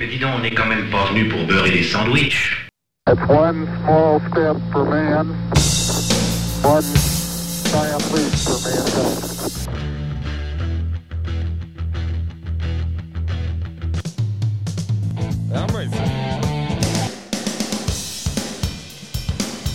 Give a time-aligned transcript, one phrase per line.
[0.00, 2.56] Mais dis donc, on n'est quand même pas venu pour beurrer des sandwichs.
[3.06, 5.26] It's one small step for man,
[6.64, 6.82] one
[7.68, 9.28] giant leap for mankind.
[15.52, 15.90] I'm ready.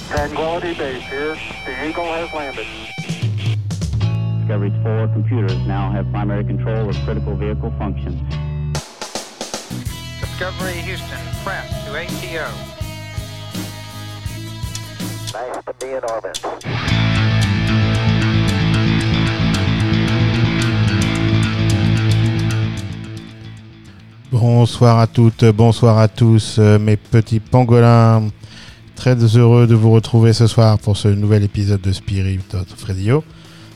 [0.10, 1.38] Tranquility Base here.
[1.68, 2.66] The Eagle has landed.
[4.40, 8.35] Discovery's four computers now have primary control of critical vehicle functions.
[10.38, 12.44] Discovery Houston, press to ATO.
[15.32, 16.42] Nice to be in orbit.
[24.30, 28.30] Bonsoir à toutes, bonsoir à tous, euh, mes petits pangolins.
[28.98, 33.24] Très heureux de vous retrouver ce soir pour ce nouvel épisode de Spirit of Radio.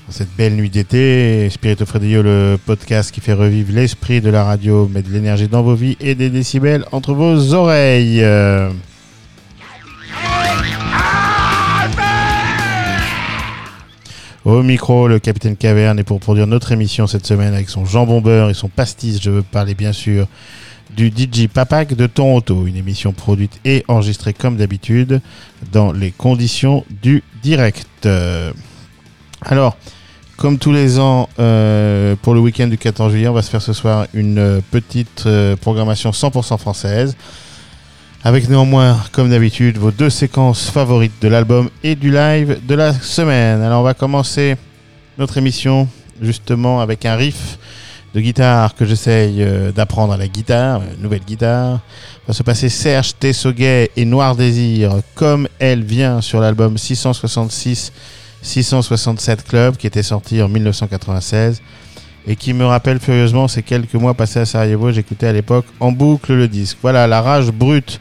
[0.09, 4.43] Cette belle nuit d'été, Spirit of Radio, le podcast qui fait revivre l'esprit de la
[4.43, 8.25] radio, met de l'énergie dans vos vies et des décibels entre vos oreilles.
[14.45, 18.19] Au micro, le capitaine Caverne est pour produire notre émission cette semaine avec son jambon
[18.19, 19.21] beurre et son pastis.
[19.21, 20.27] Je veux parler bien sûr
[20.95, 25.21] du DJ Papak de Toronto, une émission produite et enregistrée comme d'habitude
[25.71, 27.87] dans les conditions du direct.
[28.07, 28.51] Euh,
[29.41, 29.77] Alors,
[30.39, 33.61] comme tous les ans, euh, pour le week-end du 14 juillet, on va se faire
[33.61, 37.17] ce soir une euh, petite euh, programmation 100% française.
[38.23, 42.93] Avec néanmoins, comme d'habitude, vos deux séquences favorites de l'album et du live de la
[42.93, 43.61] semaine.
[43.61, 44.55] Alors on va commencer
[45.17, 45.89] notre émission
[46.21, 47.57] justement avec un riff
[48.13, 51.79] de guitare que j'essaye d'apprendre à la guitare, nouvelle guitare.
[52.27, 57.91] Va se passer Serge Tessoguet et Noir Désir comme elle vient sur l'album 666
[58.41, 61.61] 667 Club qui était sorti en 1996
[62.27, 64.91] et qui me rappelle furieusement ces quelques mois passés à Sarajevo.
[64.91, 66.77] J'écoutais à l'époque en boucle le disque.
[66.81, 67.99] Voilà la rage brute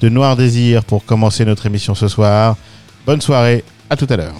[0.00, 2.56] de Noir Désir pour commencer notre émission ce soir.
[3.06, 4.34] Bonne soirée, à tout à l'heure.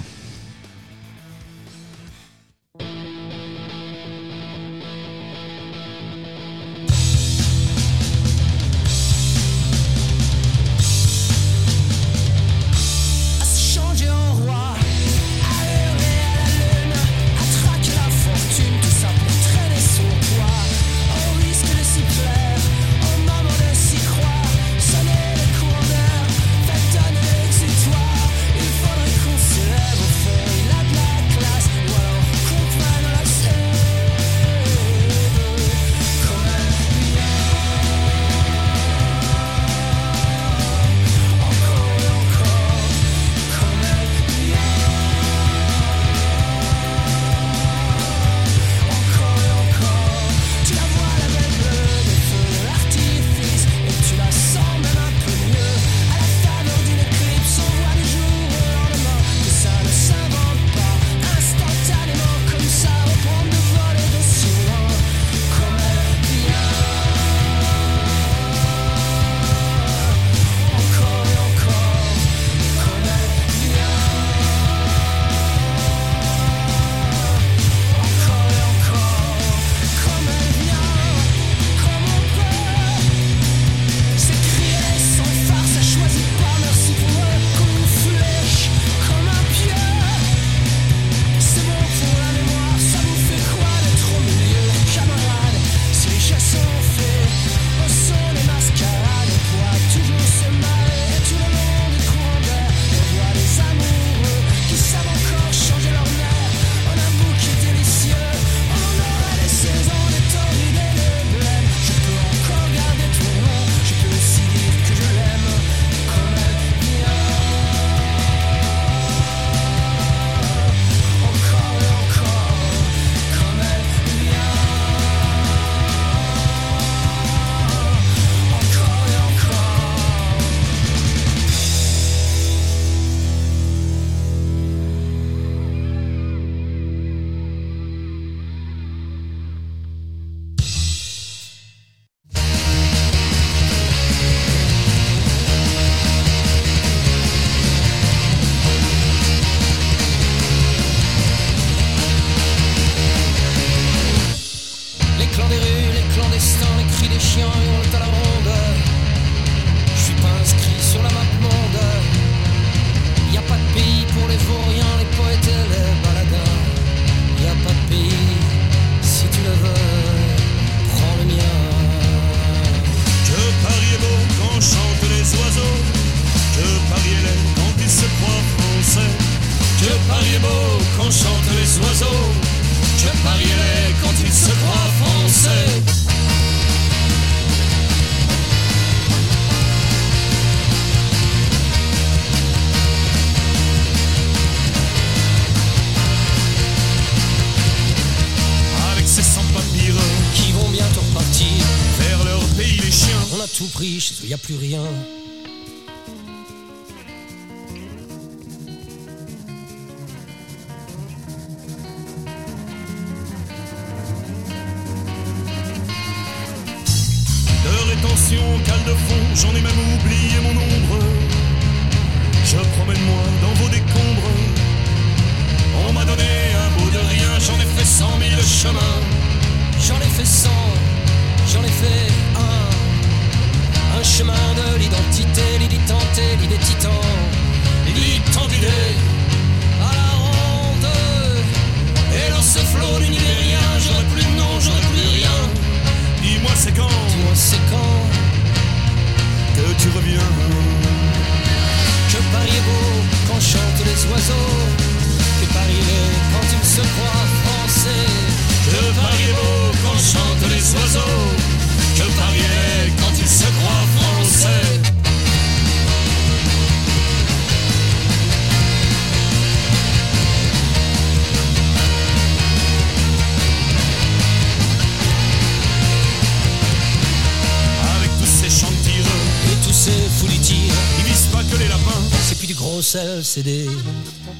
[283.26, 283.66] CD,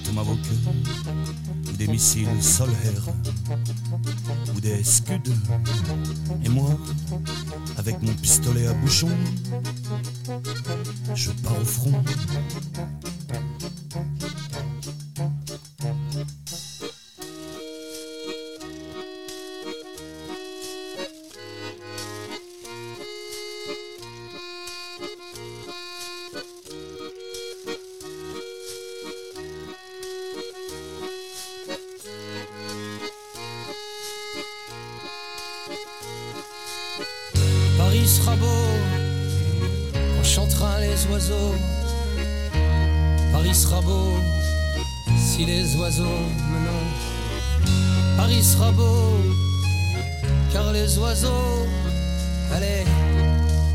[0.05, 0.39] Tomahawk,
[1.69, 3.05] ou des missiles solaires,
[4.55, 5.35] ou des scuds.
[6.45, 6.71] Et moi,
[7.79, 9.11] avec mon pistolet à bouchon,
[11.17, 11.93] je pars au front.
[45.87, 46.27] oiseaux.
[48.17, 49.21] Paris sera beau,
[50.53, 51.65] car les oiseaux,
[52.53, 52.85] allez,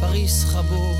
[0.02, 0.92] Paris sera beau.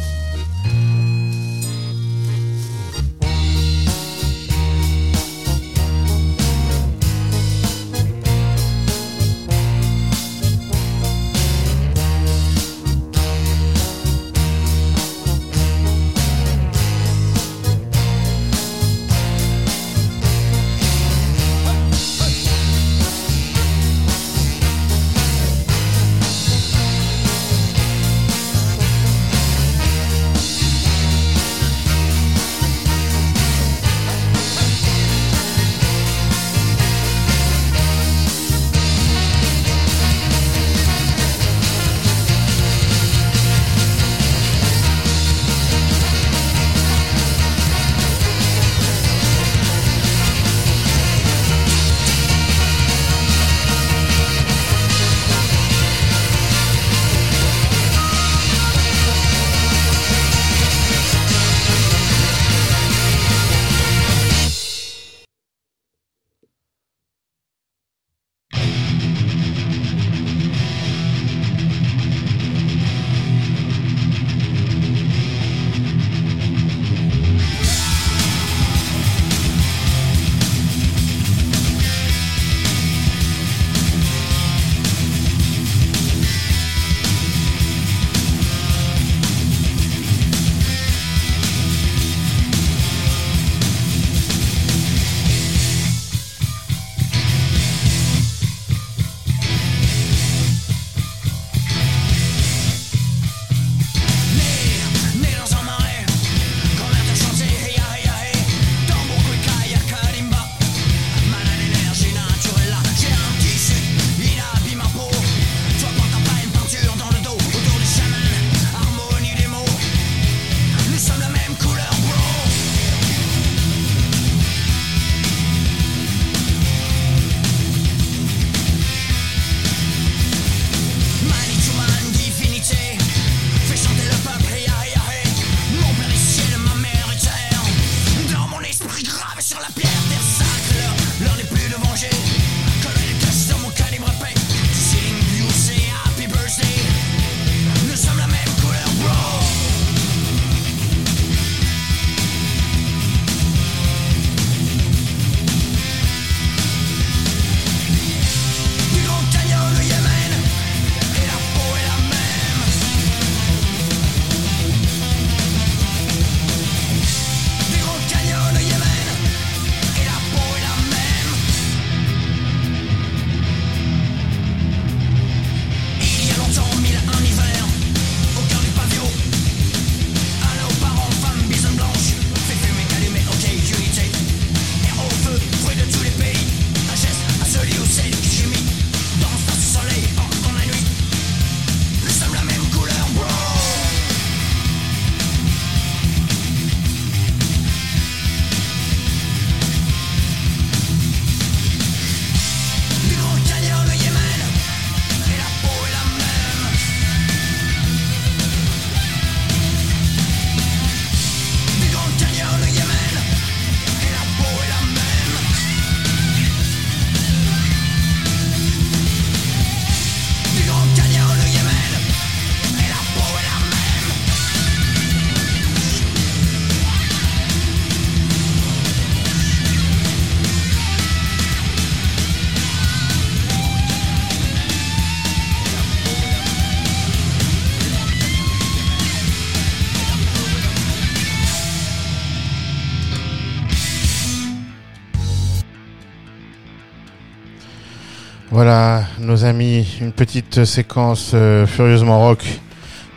[249.32, 252.44] Nos amis, une petite séquence euh, furieusement rock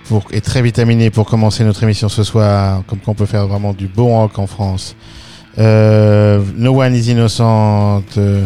[0.06, 2.84] pour, et très vitaminée pour commencer notre émission ce soir.
[2.86, 4.94] Comme qu'on peut faire vraiment du bon rock en France.
[5.58, 8.44] Euh, no One is Innocent, euh,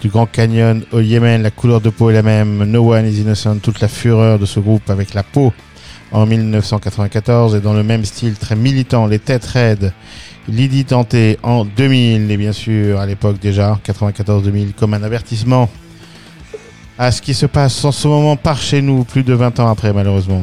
[0.00, 2.64] du Grand Canyon au Yémen, la couleur de peau est la même.
[2.64, 5.52] No One is Innocent, toute la fureur de ce groupe avec la peau
[6.12, 9.92] en 1994 et dans le même style très militant, les têtes raides.
[10.48, 15.68] Lydie Tanté en 2000 et bien sûr à l'époque déjà 94-2000 comme un avertissement
[17.00, 19.68] à ce qui se passe en ce moment par chez nous plus de 20 ans
[19.68, 20.42] après malheureusement.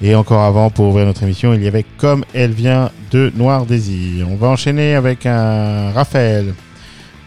[0.00, 3.66] Et encore avant pour ouvrir notre émission il y avait Comme elle vient de Noir
[3.66, 4.26] Désir.
[4.30, 6.54] On va enchaîner avec un Raphaël.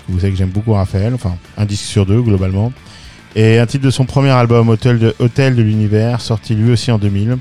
[0.08, 2.74] Vous savez que j'aime beaucoup Raphaël, enfin un disque sur deux globalement.
[3.36, 6.91] Et un titre de son premier album Hôtel de, Hôtel de l'Univers sorti lui aussi
[6.91, 7.38] en 2000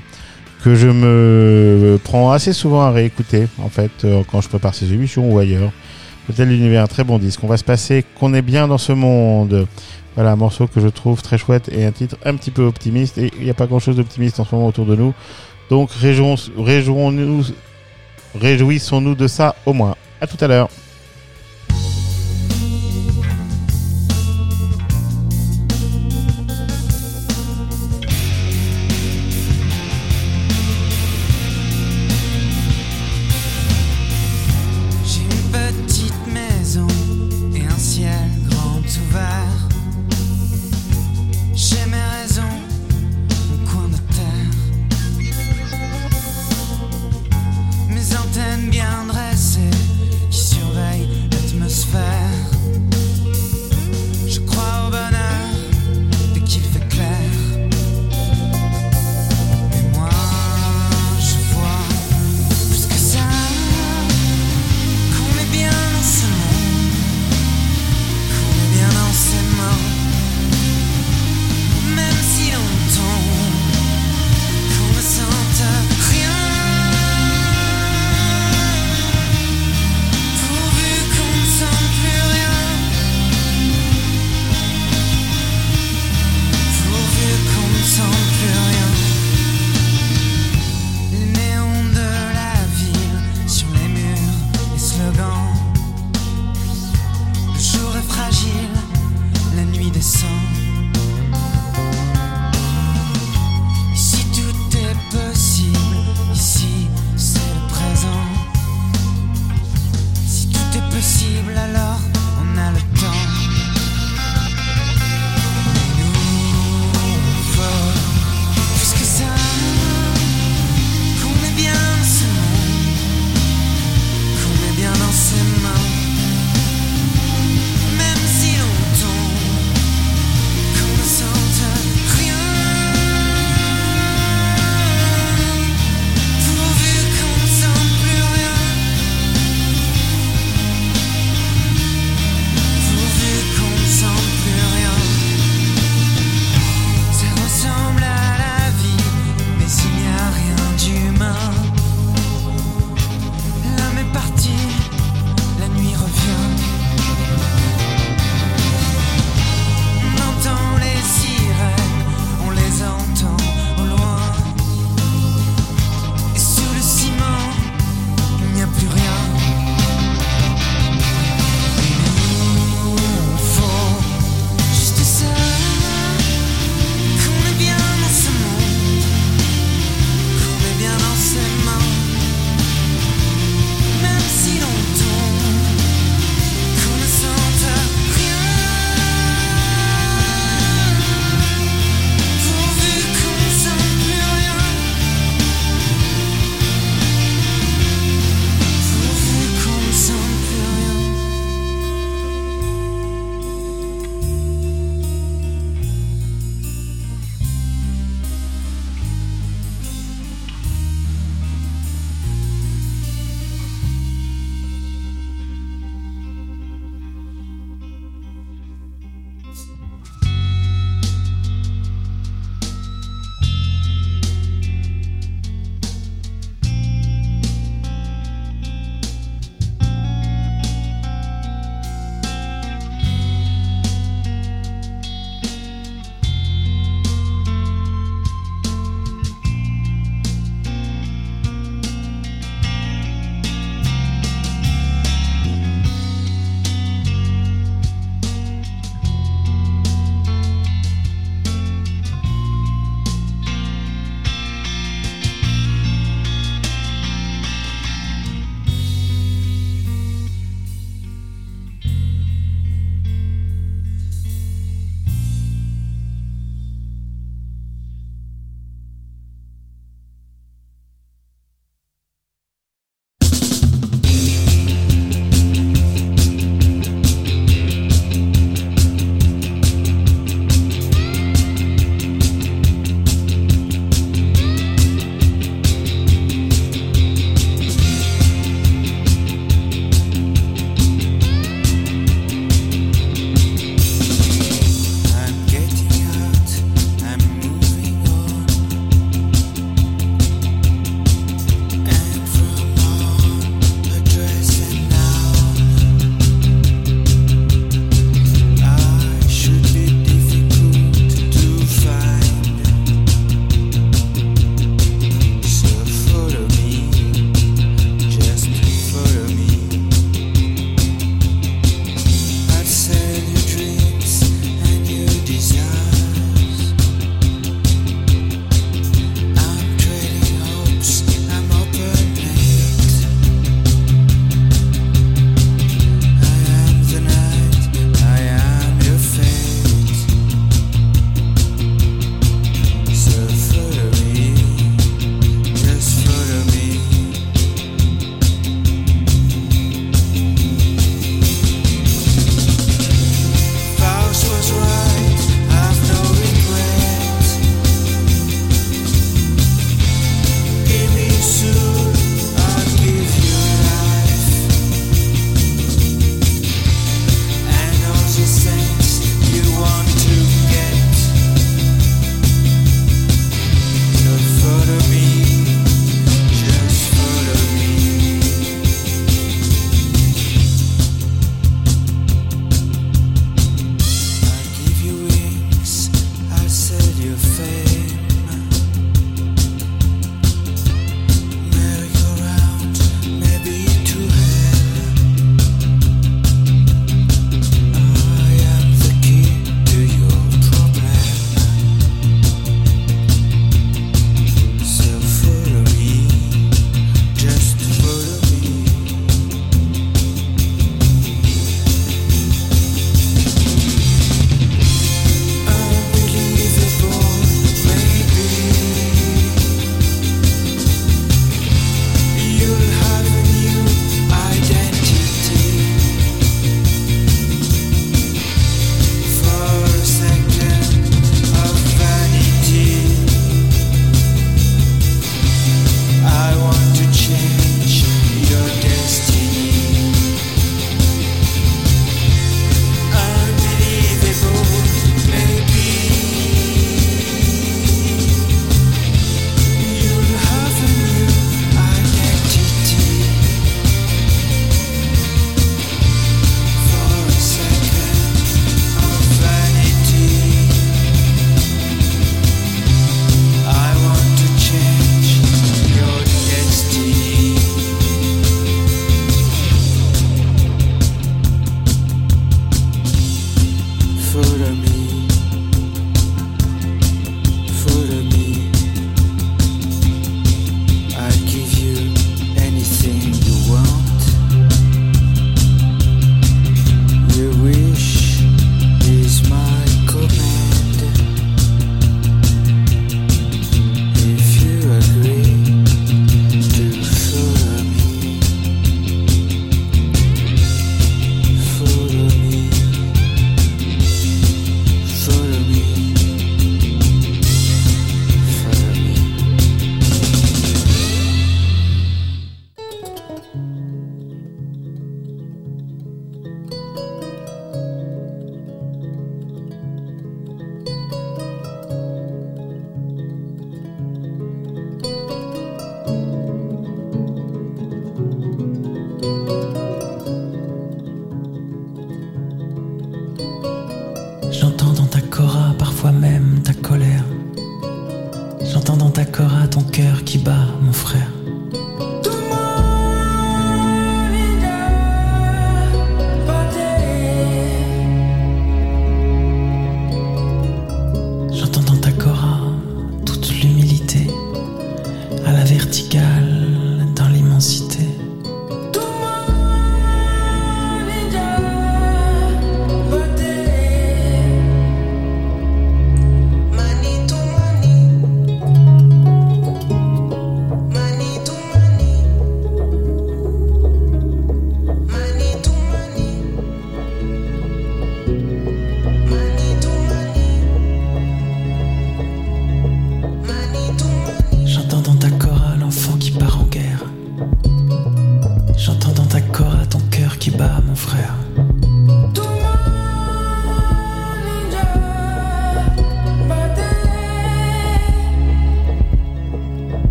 [0.63, 4.93] que je me prends assez souvent à réécouter en fait euh, quand je prépare ces
[4.93, 5.71] émissions ou ailleurs.
[6.29, 7.43] Hôtel de l'univers, un très bon disque.
[7.43, 9.65] On va se passer qu'on est bien dans ce monde.
[10.15, 13.17] Voilà un morceau que je trouve très chouette et un titre un petit peu optimiste.
[13.17, 15.13] Et il n'y a pas grand chose d'optimiste en ce moment autour de nous.
[15.69, 17.45] Donc réjouissons- réjouissons-nous
[18.35, 19.95] réjouissons-nous de ça au moins.
[20.21, 20.69] À tout à l'heure.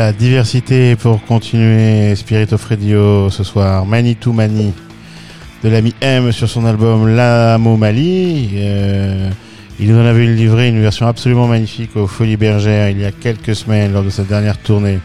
[0.00, 3.84] La diversité pour continuer Spirit of Radio ce soir.
[3.84, 4.72] Manitou Mani
[5.62, 8.48] de l'ami M sur son album L'Amo Mali.
[8.54, 9.28] Euh,
[9.78, 13.12] il nous en avait livré une version absolument magnifique aux Folies Bergères il y a
[13.12, 15.00] quelques semaines lors de sa dernière tournée.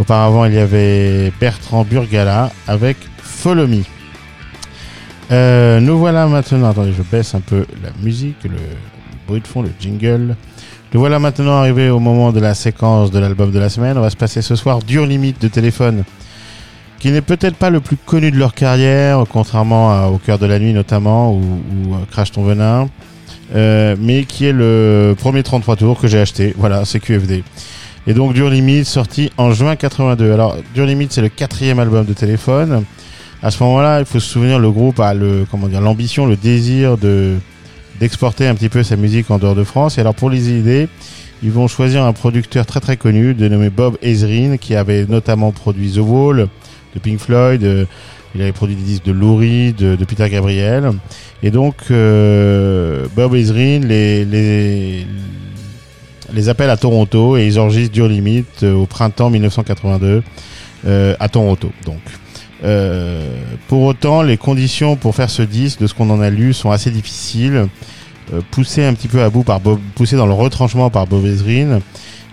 [0.00, 3.82] Auparavant, il y avait Bertrand Burgala avec Follow Me.
[5.30, 6.70] Euh, nous voilà maintenant.
[6.70, 8.58] Attendez, je baisse un peu la musique, le
[9.28, 10.34] bruit de fond, le jingle.
[10.92, 13.98] Nous voilà maintenant arrivé au moment de la séquence de l'album de la semaine.
[13.98, 16.04] On va se passer ce soir Dur Limite de téléphone,
[17.00, 20.46] qui n'est peut-être pas le plus connu de leur carrière, contrairement à Au cœur de
[20.46, 22.88] la nuit notamment, ou, ou euh, Crash ton venin,
[23.54, 26.54] euh, mais qui est le premier 33 tours que j'ai acheté.
[26.56, 27.42] Voilà, c'est QFD.
[28.06, 30.32] Et donc Dur Limite, sorti en juin 82.
[30.32, 32.84] Alors Dur Limite, c'est le quatrième album de téléphone.
[33.42, 35.46] À ce moment-là, il faut se souvenir, le groupe a le,
[35.80, 37.34] l'ambition, le désir de
[38.00, 39.98] d'exporter un petit peu sa musique en dehors de France.
[39.98, 40.88] Et alors pour les idées,
[41.42, 45.90] ils vont choisir un producteur très très connu, dénommé Bob Ezrin, qui avait notamment produit
[45.92, 46.48] The Wall
[46.94, 47.62] de Pink Floyd.
[47.64, 47.84] euh,
[48.36, 50.90] il avait produit des disques de Lou de, Peter Gabriel.
[51.42, 55.06] Et donc euh, Bob Ezrin les,
[56.48, 60.22] appelle à Toronto et ils enregistrent Dur Limite euh, au printemps 1982
[60.86, 61.70] euh, à Toronto.
[61.86, 62.00] Donc,
[62.64, 63.38] euh,
[63.68, 66.70] pour autant, les conditions pour faire ce disque, de ce qu'on en a lu, sont
[66.70, 67.68] assez difficiles.
[68.32, 68.40] Euh,
[68.78, 71.80] un petit peu à bout par Bob, poussé dans le retranchement par Bob Ezrin.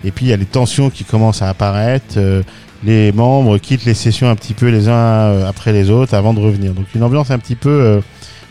[0.04, 2.14] Et puis il y a les tensions qui commencent à apparaître.
[2.16, 2.42] Euh,
[2.84, 6.34] les membres quittent les sessions un petit peu les uns euh, après les autres avant
[6.34, 6.72] de revenir.
[6.74, 8.00] Donc une ambiance un petit peu, euh,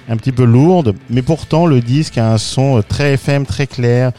[0.09, 4.11] un petit peu lourde, mais pourtant le disque a un son très FM, très clair.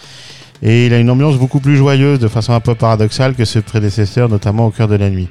[0.63, 3.61] Et il a une ambiance beaucoup plus joyeuse de façon un peu paradoxale que ses
[3.61, 5.29] prédécesseurs, notamment au cœur de la nuit.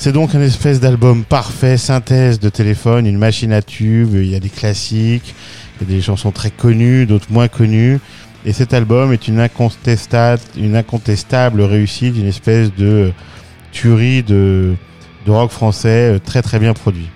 [0.00, 4.36] C'est donc un espèce d'album parfait, synthèse de téléphone, une machine à tubes, il y
[4.36, 5.34] a des classiques,
[5.80, 7.98] des chansons très connues, d'autres moins connues.
[8.44, 13.12] Et cet album est une incontestable, une incontestable réussite, une espèce de
[13.72, 14.76] tuerie de,
[15.26, 17.08] de rock français euh, très très bien produit.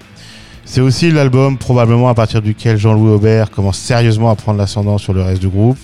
[0.64, 5.12] C'est aussi l'album probablement à partir duquel Jean-Louis Aubert commence sérieusement à prendre l'ascendant sur
[5.12, 5.78] le reste du groupe.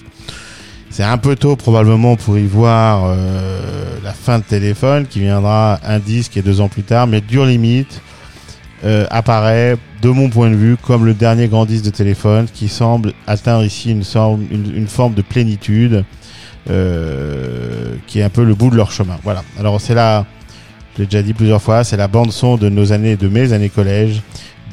[0.90, 5.78] C'est un peu tôt probablement pour y voir euh, la fin de téléphone qui viendra
[5.84, 8.00] un disque et deux ans plus tard, mais Dur Limite
[8.84, 12.68] euh, apparaît de mon point de vue comme le dernier grand disque de téléphone qui
[12.68, 14.02] semble atteindre ici une,
[14.88, 16.04] forme de plénitude
[16.70, 19.18] euh, qui est un peu le bout de leur chemin.
[19.24, 19.42] Voilà.
[19.58, 20.26] Alors c'est là,
[20.94, 23.52] je l'ai déjà dit plusieurs fois, c'est la bande son de nos années, de mes
[23.52, 24.22] années collège,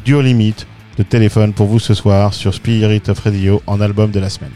[0.06, 0.66] Dur Limite
[0.98, 4.52] de téléphone pour vous ce soir sur Spirit of Radio en album de la semaine.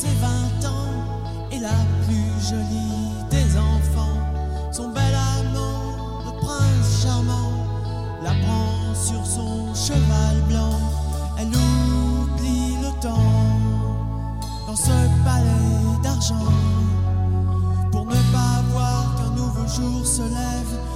[0.00, 0.94] ses vingt ans
[1.52, 4.18] est la plus jolie des enfants.
[4.72, 7.52] Son bel amant, le prince charmant,
[8.22, 10.78] la prend sur son cheval blanc.
[11.38, 13.58] Elle oublie le temps
[14.66, 14.96] dans ce
[15.26, 16.54] palais d'argent
[17.92, 20.89] pour ne pas voir qu'un nouveau jour se lève.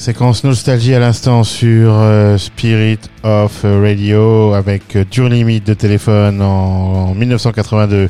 [0.00, 6.40] Séquence nostalgie à l'instant sur euh, Spirit of Radio avec euh, Dur Limite de téléphone
[6.40, 8.08] en, en 1982.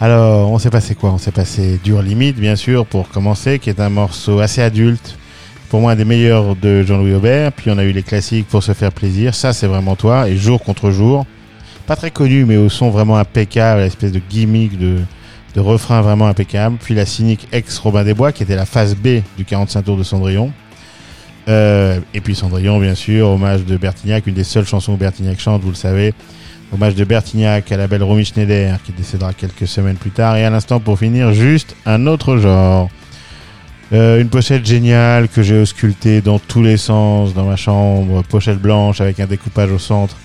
[0.00, 1.10] Alors, on s'est passé quoi?
[1.10, 5.18] On s'est passé Dur Limite, bien sûr, pour commencer, qui est un morceau assez adulte,
[5.68, 7.52] pour moi un des meilleurs de Jean-Louis Aubert.
[7.52, 9.34] Puis on a eu les classiques pour se faire plaisir.
[9.34, 10.26] Ça, c'est vraiment toi.
[10.26, 11.26] Et jour contre jour,
[11.86, 15.00] pas très connu, mais au son vraiment impeccable, espèce de gimmick de,
[15.54, 16.78] de refrain vraiment impeccable.
[16.80, 19.98] Puis la cynique ex Robin des Bois, qui était la phase B du 45 tours
[19.98, 20.50] de Cendrillon.
[21.48, 25.40] Euh, et puis Cendrillon, bien sûr, hommage de Bertignac, une des seules chansons que Bertignac
[25.40, 26.12] chante, vous le savez.
[26.72, 30.36] Hommage de Bertignac à la belle Romy Schneider, qui décédera quelques semaines plus tard.
[30.36, 32.90] Et à l'instant, pour finir, juste un autre genre.
[33.94, 38.22] Euh, une pochette géniale que j'ai auscultée dans tous les sens dans ma chambre.
[38.28, 40.16] Pochette blanche avec un découpage au centre.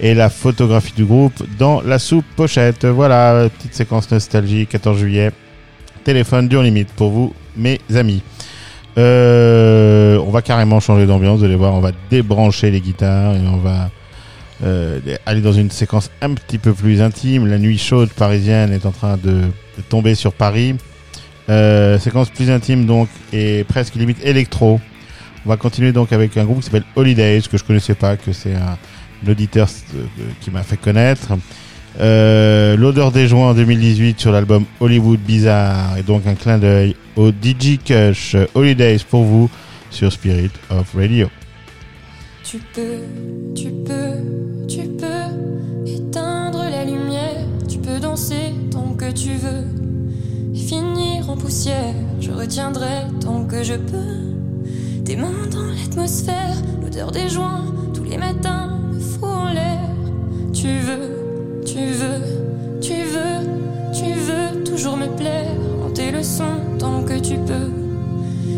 [0.00, 2.86] Et la photographie du groupe dans la soupe pochette.
[2.86, 5.30] Voilà, petite séquence nostalgie, 14 juillet.
[6.04, 8.22] Téléphone dur limite pour vous, mes amis.
[8.98, 13.40] Euh, on va carrément changer d'ambiance, vous allez voir, on va débrancher les guitares et
[13.40, 13.90] on va
[14.64, 17.46] euh, aller dans une séquence un petit peu plus intime.
[17.46, 19.42] La nuit chaude parisienne est en train de,
[19.88, 20.76] tomber sur Paris.
[21.48, 24.80] Euh, séquence plus intime donc et presque limite électro.
[25.44, 28.32] On va continuer donc avec un groupe qui s'appelle Holidays que je connaissais pas, que
[28.32, 28.78] c'est un,
[29.26, 30.04] un auditeur euh,
[30.40, 31.32] qui m'a fait connaître.
[32.00, 36.96] Euh, L'odeur des joints en 2018 sur l'album Hollywood Bizarre et donc un clin d'œil
[37.16, 39.50] au DJ Kush Holidays pour vous
[39.90, 41.28] sur Spirit of Radio.
[42.44, 42.98] Tu peux,
[43.54, 49.64] tu peux, tu peux éteindre la lumière, tu peux danser tant que tu veux
[50.54, 51.94] et finir en poussière.
[52.20, 54.32] Je retiendrai tant que je peux
[55.04, 59.80] tes mains dans l'atmosphère, l'odeur des joints tous les matins me fout en l'air.
[60.52, 61.21] Tu veux,
[61.64, 67.36] tu veux, tu veux, tu veux toujours me plaire, monter le son tant que tu
[67.36, 67.70] peux.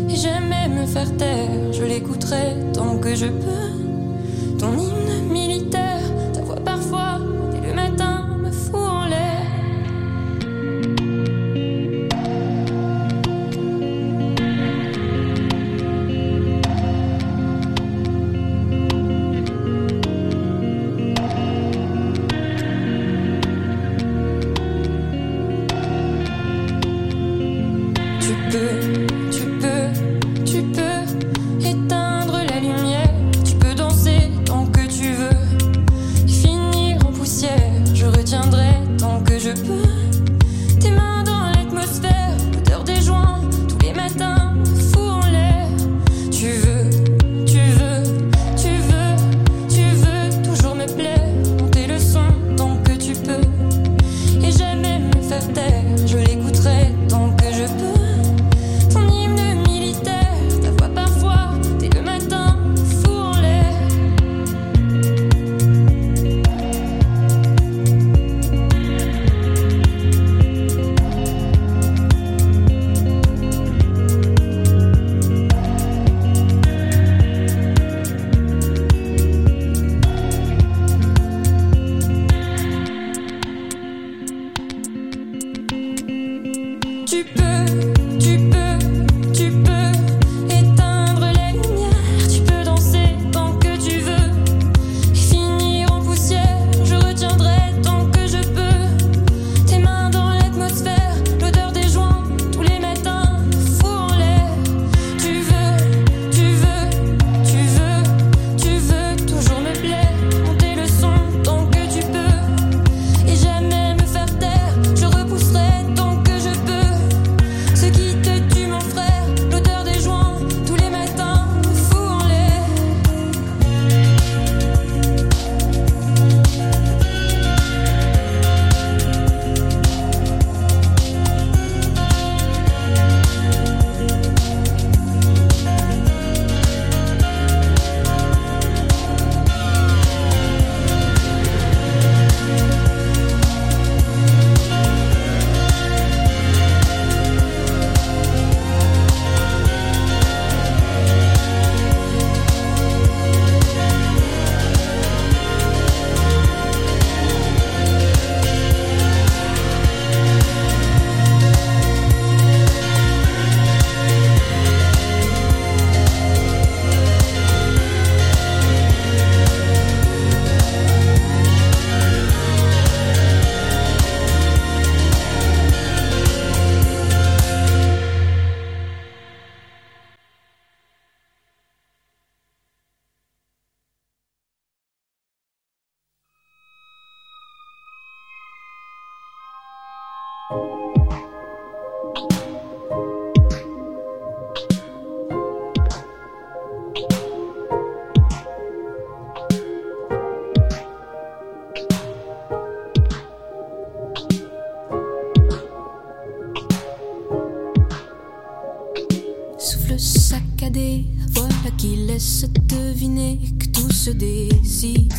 [0.09, 4.57] Et jamais me faire taire, je l'écouterai tant que je peux.
[4.59, 6.01] Ton hymne militaire,
[6.33, 7.19] ta voix parfois,
[7.51, 8.25] dès le matin,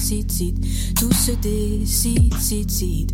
[0.06, 3.12] décide, cide, cide, tout se décide, cide, cide.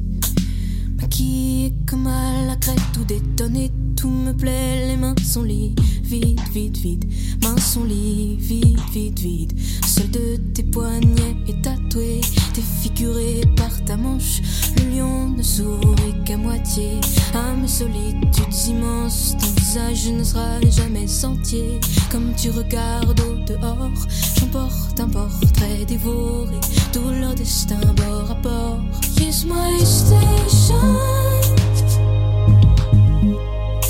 [1.00, 5.74] Maquillé comme à la crête, tout détonné, tout me plaît, les mains sont liées,
[6.12, 7.04] vide, vide, vide,
[7.42, 9.52] mains sont liées, vide, vide, vide.
[9.86, 12.20] Seul de tes poignets est tatoué,
[12.54, 14.42] défiguré par ta manche.
[14.76, 17.00] Le lion ne sourit qu'à moitié
[17.32, 19.36] à mes solitudes immenses.
[19.40, 21.80] Ton visage ne sera jamais sentier.
[22.10, 24.06] Comme tu regardes au dehors,
[24.38, 26.60] j'emporte un portrait dévoré.
[26.92, 28.80] Tout leur destin bord à bord.
[29.18, 30.76] Here's my station.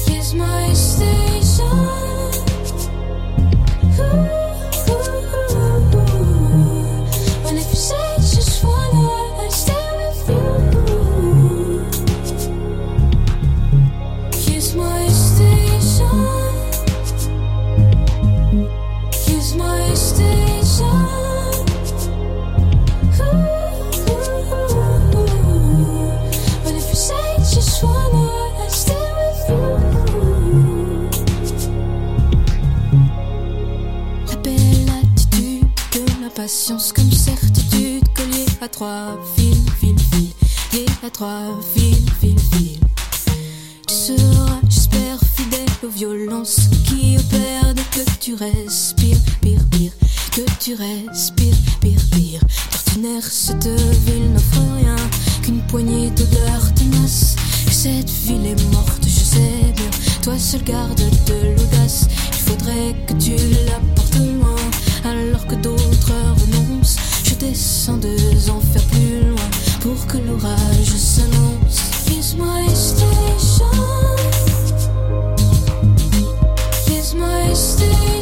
[0.07, 1.42] Here's my station.
[1.55, 2.33] Ooh,
[36.35, 40.31] patience comme certitude collier à trois fils, fil, fil,
[40.73, 42.79] lié à trois fils, fil, fil.
[43.87, 49.93] Tu seras, j'espère, fidèle aux violences qui opèrent dès que tu respires, pire, pire,
[50.33, 52.41] que tu respires, pire, pire.
[53.21, 53.67] Cette
[54.07, 54.97] ville n'offre rien
[55.43, 57.37] qu'une poignée d'odeurs tenaces.
[57.71, 59.91] Cette ville est morte, je sais bien.
[60.23, 62.07] Toi seul garde de l'audace.
[62.33, 64.32] Il faudrait que tu la portes
[65.47, 66.97] que d'autres renoncent.
[67.25, 71.93] Je descends deux enfers plus loin pour que l'orage s'annonce.
[72.39, 73.67] My station.
[76.87, 78.22] Here's my station.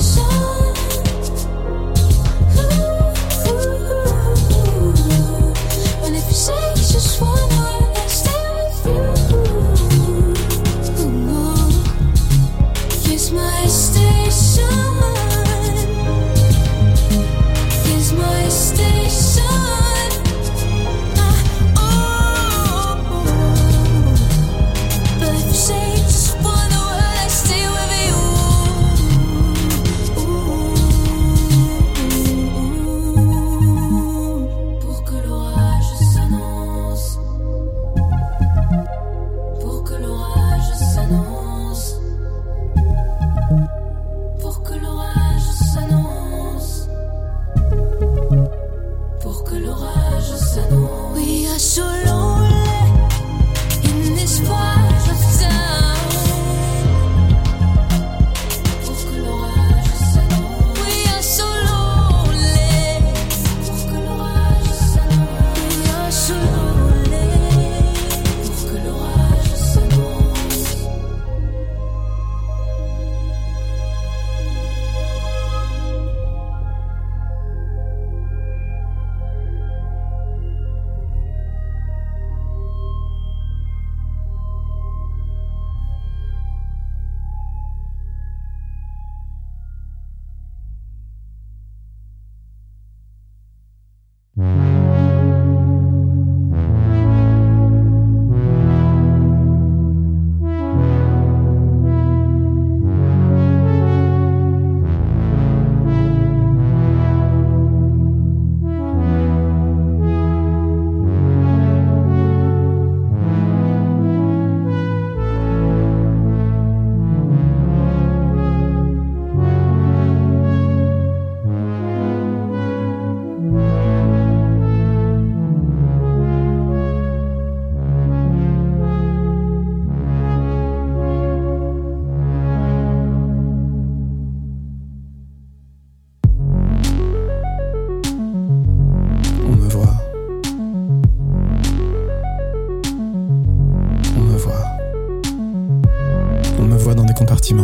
[147.31, 147.63] Compartiments,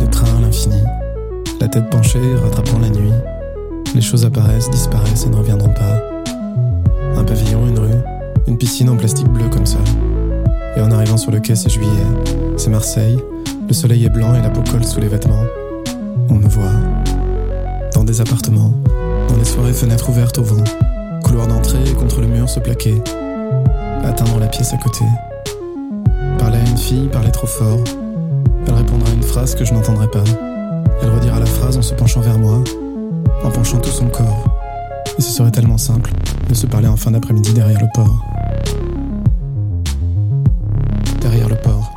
[0.00, 0.80] des trains à l'infini,
[1.60, 3.12] la tête penchée, rattrapant la nuit.
[3.94, 6.00] Les choses apparaissent, disparaissent et ne reviendront pas.
[7.14, 8.00] Un pavillon, une rue,
[8.48, 9.76] une piscine en plastique bleu comme ça.
[10.74, 11.90] Et en arrivant sur le quai, c'est juillet,
[12.56, 13.18] c'est Marseille,
[13.68, 15.44] le soleil est blanc et la peau colle sous les vêtements.
[16.30, 16.72] On me voit.
[17.92, 18.72] Dans des appartements,
[19.28, 20.64] dans des soirées fenêtres ouvertes au vent,
[21.22, 22.94] couloir d'entrée contre le mur se plaquer,
[24.02, 25.04] atteindre la pièce à côté.
[26.38, 27.78] Parler à une fille, parler trop fort,
[28.66, 30.24] Elle répondra à une phrase que je n'entendrai pas.
[31.02, 32.62] Elle redira la phrase en se penchant vers moi,
[33.44, 34.44] en penchant tout son corps.
[35.18, 36.10] Et ce serait tellement simple
[36.48, 38.24] de se parler en fin d'après-midi derrière le port.
[41.20, 41.90] Derrière le port.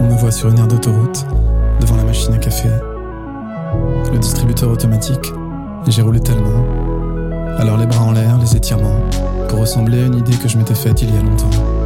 [0.00, 1.26] On me voit sur une aire d'autoroute,
[1.80, 2.68] devant la machine à café.
[4.12, 5.32] Le distributeur automatique,
[5.86, 6.64] j'ai roulé tellement.
[7.58, 9.00] Alors les bras en l'air, les étirements,
[9.48, 11.77] pour ressembler à une idée que je m'étais faite il y a longtemps.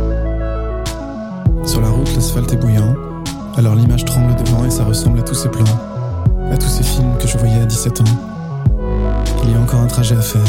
[1.65, 2.95] Sur la route, l'asphalte est bouillant,
[3.57, 5.65] alors l'image tremble devant et ça ressemble à tous ces plans,
[6.51, 8.05] à tous ces films que je voyais à 17 ans.
[9.45, 10.43] Il y a encore un trajet à faire.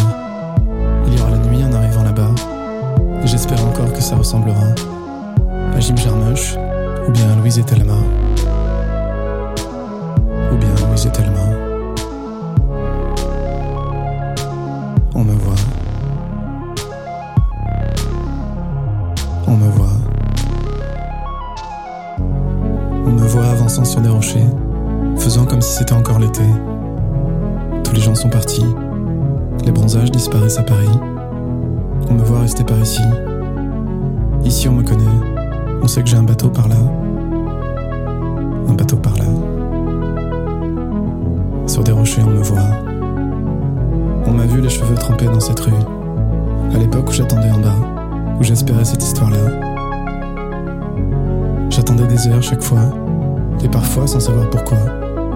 [1.08, 2.32] Il y aura la nuit en arrivant là-bas.
[3.26, 4.66] J'espère encore que ça ressemblera
[5.76, 6.56] à Jim Jarmusch
[7.08, 7.98] ou bien à Louise et Thelma.
[32.54, 33.02] Rester par ici.
[34.46, 35.04] Ici, on me connaît.
[35.82, 36.76] On sait que j'ai un bateau par là.
[38.70, 39.26] Un bateau par là.
[41.66, 42.70] Sur des rochers, on me voit.
[44.28, 45.72] On m'a vu les cheveux trempés dans cette rue.
[46.76, 47.76] À l'époque où j'attendais en bas,
[48.40, 49.38] où j'espérais cette histoire-là.
[51.72, 52.92] J'attendais des heures chaque fois,
[53.64, 54.78] et parfois sans savoir pourquoi.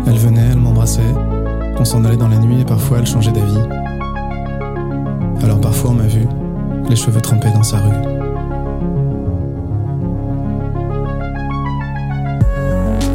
[0.06, 1.16] Elle venait, elle m'embrassait,
[1.80, 3.58] on s'en allait dans la nuit et parfois elle changeait d'avis.
[5.42, 6.28] Alors parfois on m'a vu,
[6.90, 7.96] les cheveux trempés dans sa rue.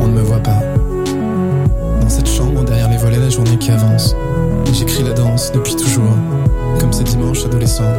[0.01, 0.61] On ne me voit pas.
[2.01, 4.15] Dans cette chambre, derrière les volets, la journée qui avance.
[4.73, 6.17] J'écris la danse depuis toujours,
[6.79, 7.93] comme ces dimanches adolescents.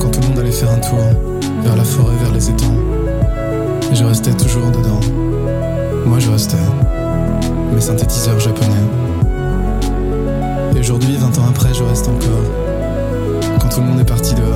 [0.00, 0.98] Quand tout le monde allait faire un tour,
[1.62, 2.76] vers la forêt, vers les étangs.
[3.90, 5.00] Et je restais toujours dedans.
[6.06, 6.56] Moi je restais.
[7.74, 8.77] Mes synthétiseurs japonais.
[13.78, 14.47] Tout le monde est parti dehors.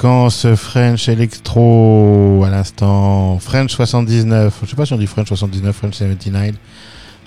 [0.00, 3.38] Séquence French Electro à l'instant.
[3.38, 4.58] French 79.
[4.62, 6.52] Je sais pas si on dit French 79, French 79.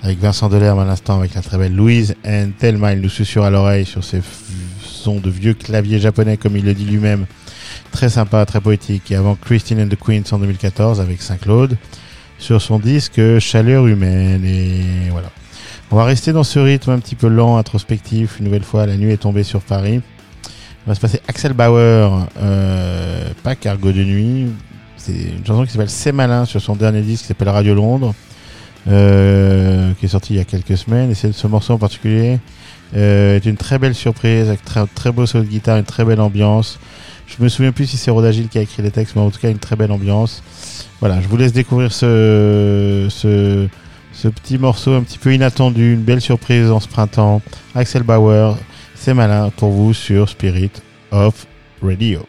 [0.04, 2.92] Avec Vincent Delerme à l'instant, avec la très belle Louise and Thelma.
[2.92, 4.22] Il nous susurre à l'oreille sur ces f-
[4.84, 7.26] sons de vieux claviers japonais, comme il le dit lui-même.
[7.90, 9.10] Très sympa, très poétique.
[9.10, 11.76] Et avant Christine and the Queens en 2014 avec Saint-Claude.
[12.38, 14.44] Sur son disque Chaleur humaine.
[14.44, 15.32] Et voilà.
[15.90, 18.38] On va rester dans ce rythme un petit peu lent, introspectif.
[18.38, 20.02] Une nouvelle fois, la nuit est tombée sur Paris.
[20.86, 24.46] On va se passer Axel Bauer, euh, pas Cargo de nuit.
[24.96, 28.14] C'est une chanson qui s'appelle C'est malin sur son dernier disque qui s'appelle Radio Londres,
[28.88, 31.10] euh, qui est sorti il y a quelques semaines.
[31.10, 32.38] Et ce morceau en particulier
[32.96, 36.04] euh, est une très belle surprise avec très, très beau solo de guitare, une très
[36.04, 36.78] belle ambiance.
[37.26, 39.38] Je me souviens plus si c'est Rodagil qui a écrit les textes, mais en tout
[39.38, 40.42] cas une très belle ambiance.
[41.00, 43.68] Voilà, je vous laisse découvrir ce, ce,
[44.14, 47.42] ce petit morceau un petit peu inattendu, une belle surprise en ce printemps.
[47.74, 48.56] Axel Bauer,
[49.00, 50.70] c'est malin pour vous sur Spirit
[51.10, 51.46] of
[51.82, 52.20] Radio.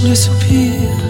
[0.00, 1.09] Quoi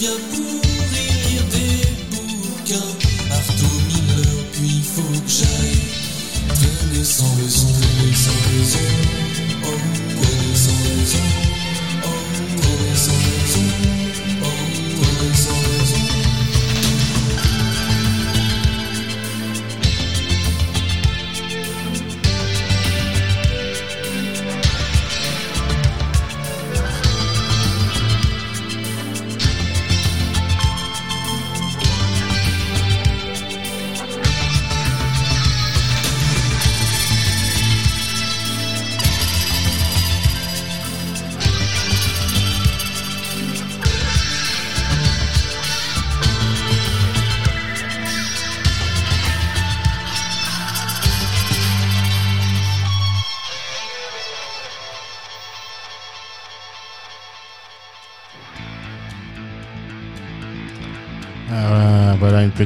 [0.00, 2.92] viens pour y lire des bouquins.
[3.30, 5.82] Artaud Miller, puis faut que j'aille.
[6.48, 8.86] Traîner sans raison, traîner sans raison.
[9.62, 9.78] Oh,
[10.08, 11.26] traîner sans raison.
[12.04, 13.99] Oh, sans raison.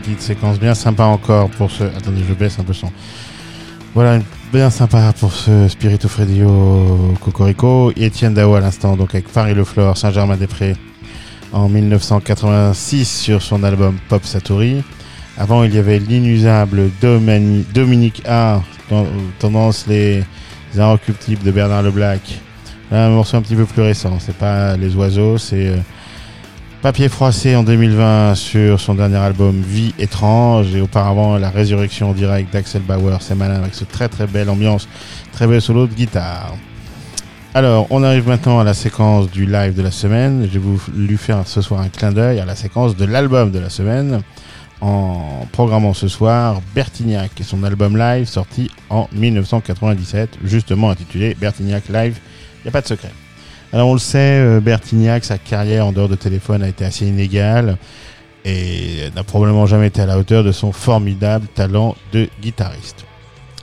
[0.00, 1.84] Petite séquence bien sympa encore pour ce.
[1.84, 2.90] Attendez, je baisse un peu son.
[3.94, 4.18] Voilà
[4.52, 7.92] bien sympa pour ce Spirito Fredio Cocorico.
[7.94, 10.74] Étienne Dao à l'instant, donc avec Paris Le Flore, Saint-Germain-des-Prés
[11.52, 14.82] en 1986 sur son album Pop Satori.
[15.38, 19.06] Avant, il y avait l'inusable Dominique A, ten-
[19.38, 20.24] tendance les,
[20.74, 22.40] les inrecuptibles de Bernard Leblac.
[22.90, 24.18] Là, un morceau un petit peu plus récent.
[24.18, 25.76] C'est pas Les Oiseaux, c'est euh,
[26.84, 32.12] Papier froissé en 2020 sur son dernier album Vie étrange et auparavant la résurrection en
[32.12, 34.86] direct d'Axel Bauer, c'est malin avec ce très très belle ambiance,
[35.32, 36.54] très bel solo de guitare.
[37.54, 40.46] Alors, on arrive maintenant à la séquence du live de la semaine.
[40.52, 43.70] J'ai voulu faire ce soir un clin d'œil à la séquence de l'album de la
[43.70, 44.20] semaine
[44.82, 51.88] en programmant ce soir Bertignac et son album live sorti en 1997, justement intitulé Bertignac
[51.88, 52.18] Live.
[52.58, 53.12] Il n'y a pas de secret.
[53.74, 57.08] Alors on le sait, euh, Bertignac, sa carrière en dehors de téléphone a été assez
[57.08, 57.76] inégale
[58.44, 63.04] et n'a probablement jamais été à la hauteur de son formidable talent de guitariste.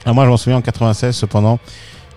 [0.04, 1.60] Alors moi je m'en souviens en 96 cependant,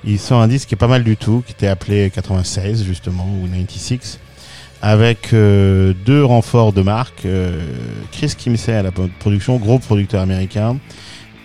[0.04, 3.28] il sort un disque qui est pas mal du tout, qui était appelé 96 justement,
[3.40, 4.18] ou 96,
[4.82, 7.64] avec euh, deux renforts de marque, euh,
[8.10, 10.78] Chris Kimsey à la production, gros producteur américain,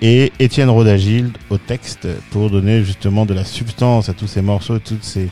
[0.02, 4.80] et Étienne Rodagil au texte pour donner justement de la substance à tous ces morceaux,
[4.80, 5.30] toutes ces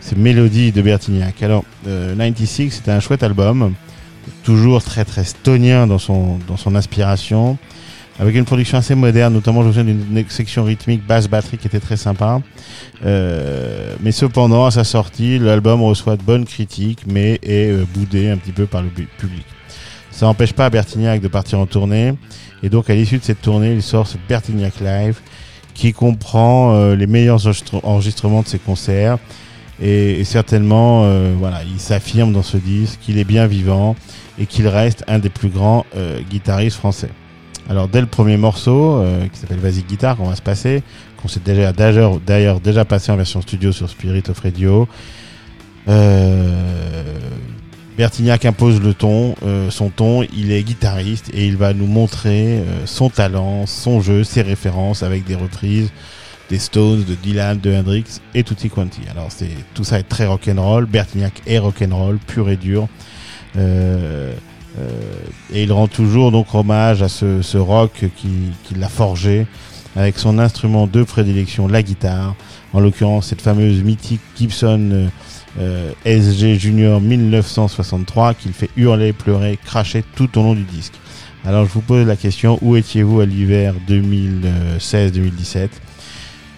[0.00, 1.42] ces mélodies de Bertignac.
[1.42, 3.74] Alors, euh, 96, c'était un chouette album,
[4.42, 7.58] toujours très très stonien dans son, dans son inspiration,
[8.18, 11.66] avec une production assez moderne, notamment je me souviens d'une section rythmique basse batterie qui
[11.68, 12.40] était très sympa.
[13.04, 18.28] Euh, mais cependant, à sa sortie, l'album reçoit de bonnes critiques, mais est euh, boudé
[18.28, 19.44] un petit peu par le public.
[20.10, 22.12] Ça n'empêche pas Bertignac de partir en tournée,
[22.62, 25.18] et donc à l'issue de cette tournée, il sort ce Bertignac Live,
[25.72, 29.18] qui comprend euh, les meilleurs enregistre- enregistrements de ses concerts,
[29.80, 33.96] et, et certainement, euh, voilà, il s'affirme dans ce disque qu'il est bien vivant
[34.38, 37.10] et qu'il reste un des plus grands euh, guitaristes français.
[37.68, 40.82] Alors dès le premier morceau, euh, qui s'appelle Vas-y Guitare, qu'on va se passer,
[41.16, 44.88] qu'on s'est déjà d'ailleurs déjà passé en version studio sur Spirit of Radio,
[45.88, 47.18] euh,
[47.96, 52.58] Bertignac impose le ton, euh, son ton, il est guitariste et il va nous montrer
[52.58, 55.90] euh, son talent, son jeu, ses références avec des reprises
[56.50, 59.00] des Stones, de Dylan, de Hendrix et tutti quanti.
[59.10, 60.84] Alors c'est tout ça est très rock'n'roll.
[60.86, 62.88] Bertignac est rock'n'roll, pur et dur.
[63.56, 64.34] Euh,
[64.78, 64.88] euh,
[65.52, 68.28] et il rend toujours donc hommage à ce, ce rock qui,
[68.64, 69.46] qui l'a forgé
[69.96, 72.34] avec son instrument de prédilection, la guitare.
[72.72, 75.10] En l'occurrence, cette fameuse mythique Gibson
[75.58, 80.94] euh, SG Junior 1963 qu'il fait hurler, pleurer, cracher tout au long du disque.
[81.44, 85.68] Alors je vous pose la question, où étiez-vous à l'hiver 2016-2017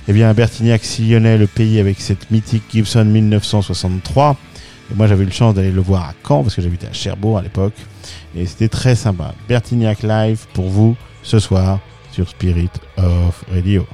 [0.09, 4.37] eh bien, Bertignac sillonnait le pays avec cette mythique Gibson 1963
[4.91, 6.93] Et moi, j'avais eu le chance d'aller le voir à Caen parce que j'habitais à
[6.93, 7.75] Cherbourg à l'époque.
[8.37, 9.35] Et c'était très sympa.
[9.49, 11.79] Bertignac Live pour vous ce soir
[12.11, 13.87] sur Spirit of Radio.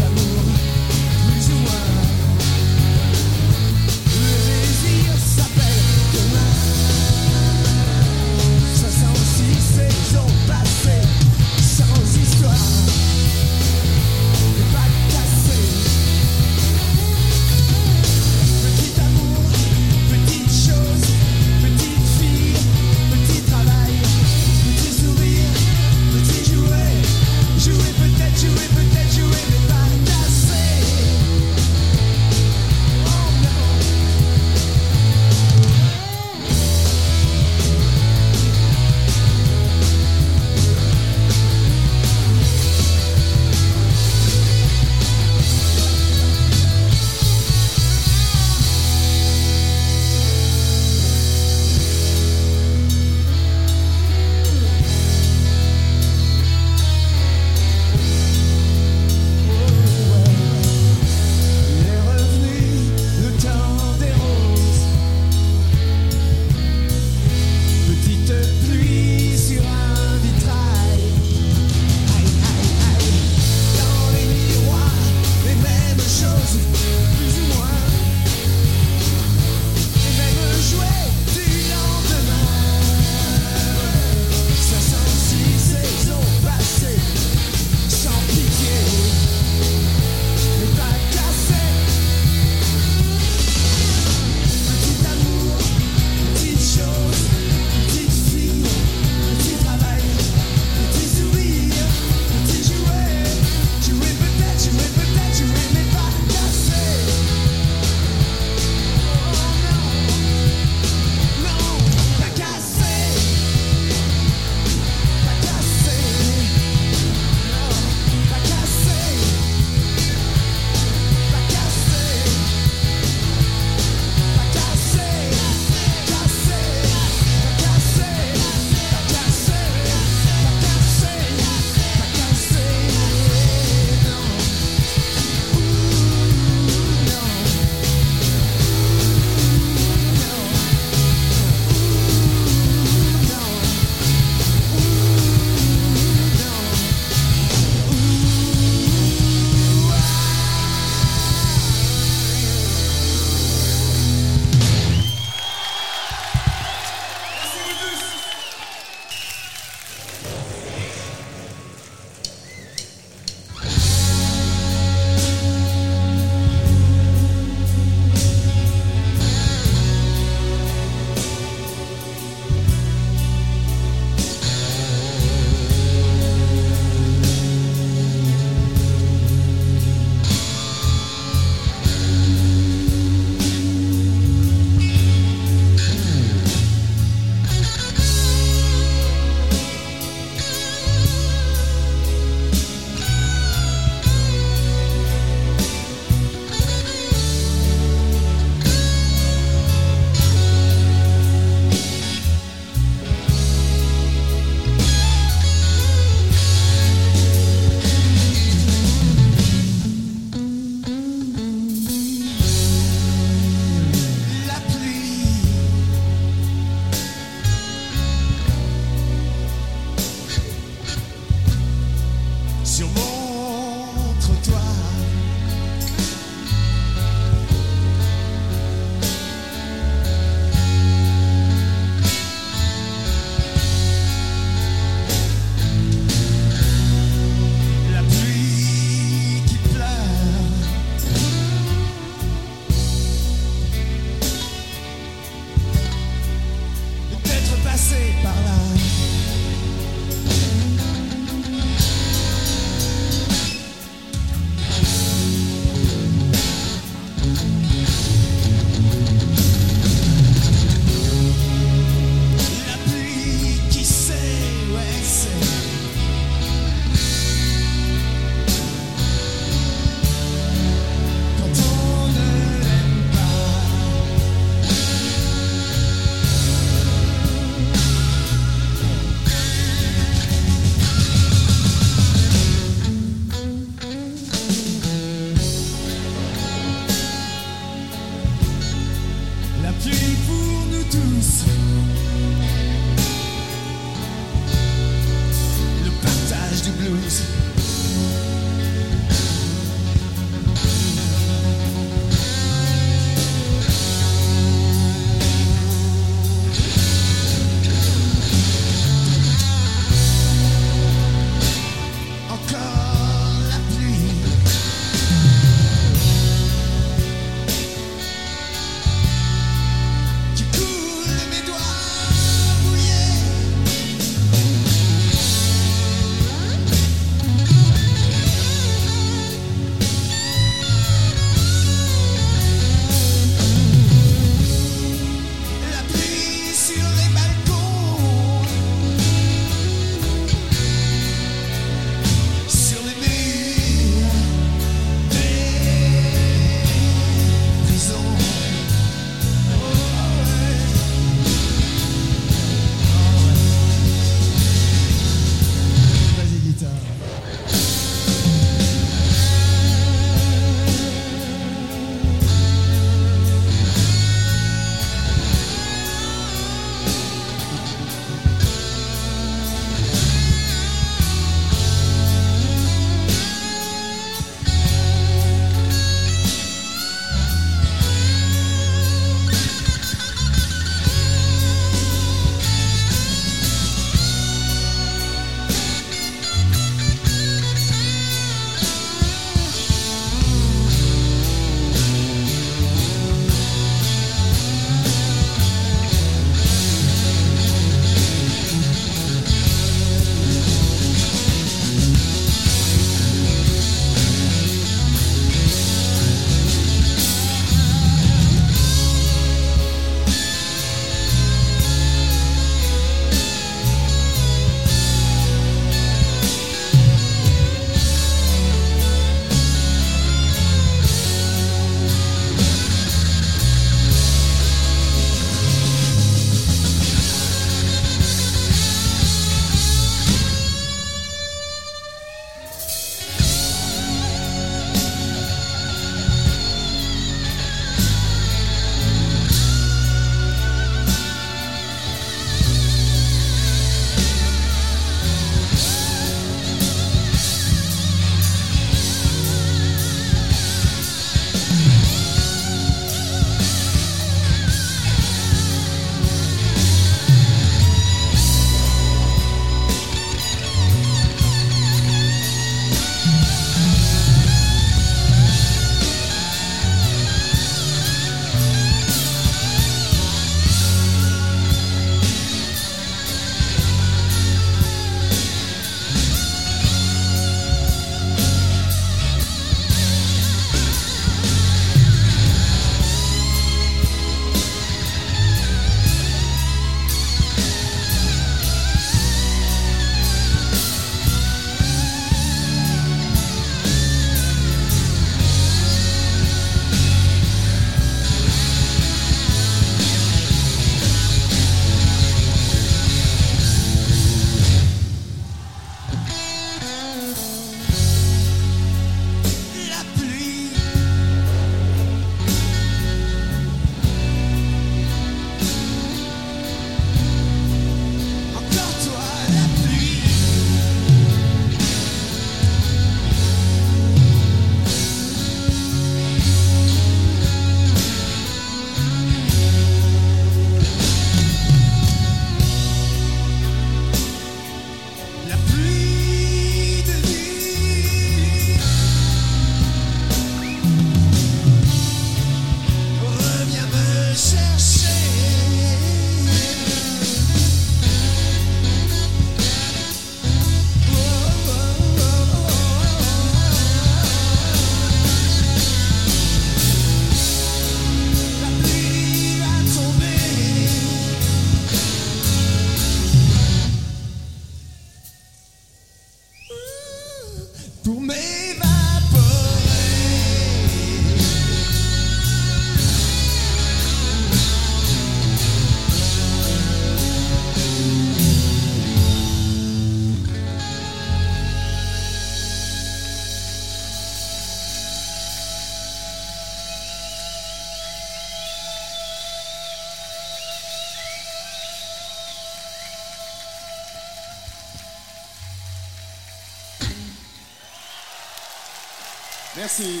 [599.62, 600.00] Merci.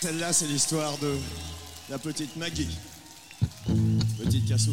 [0.00, 1.16] Celle-là, c'est l'histoire de
[1.90, 2.78] la petite Maggie.
[4.16, 4.68] Petite casse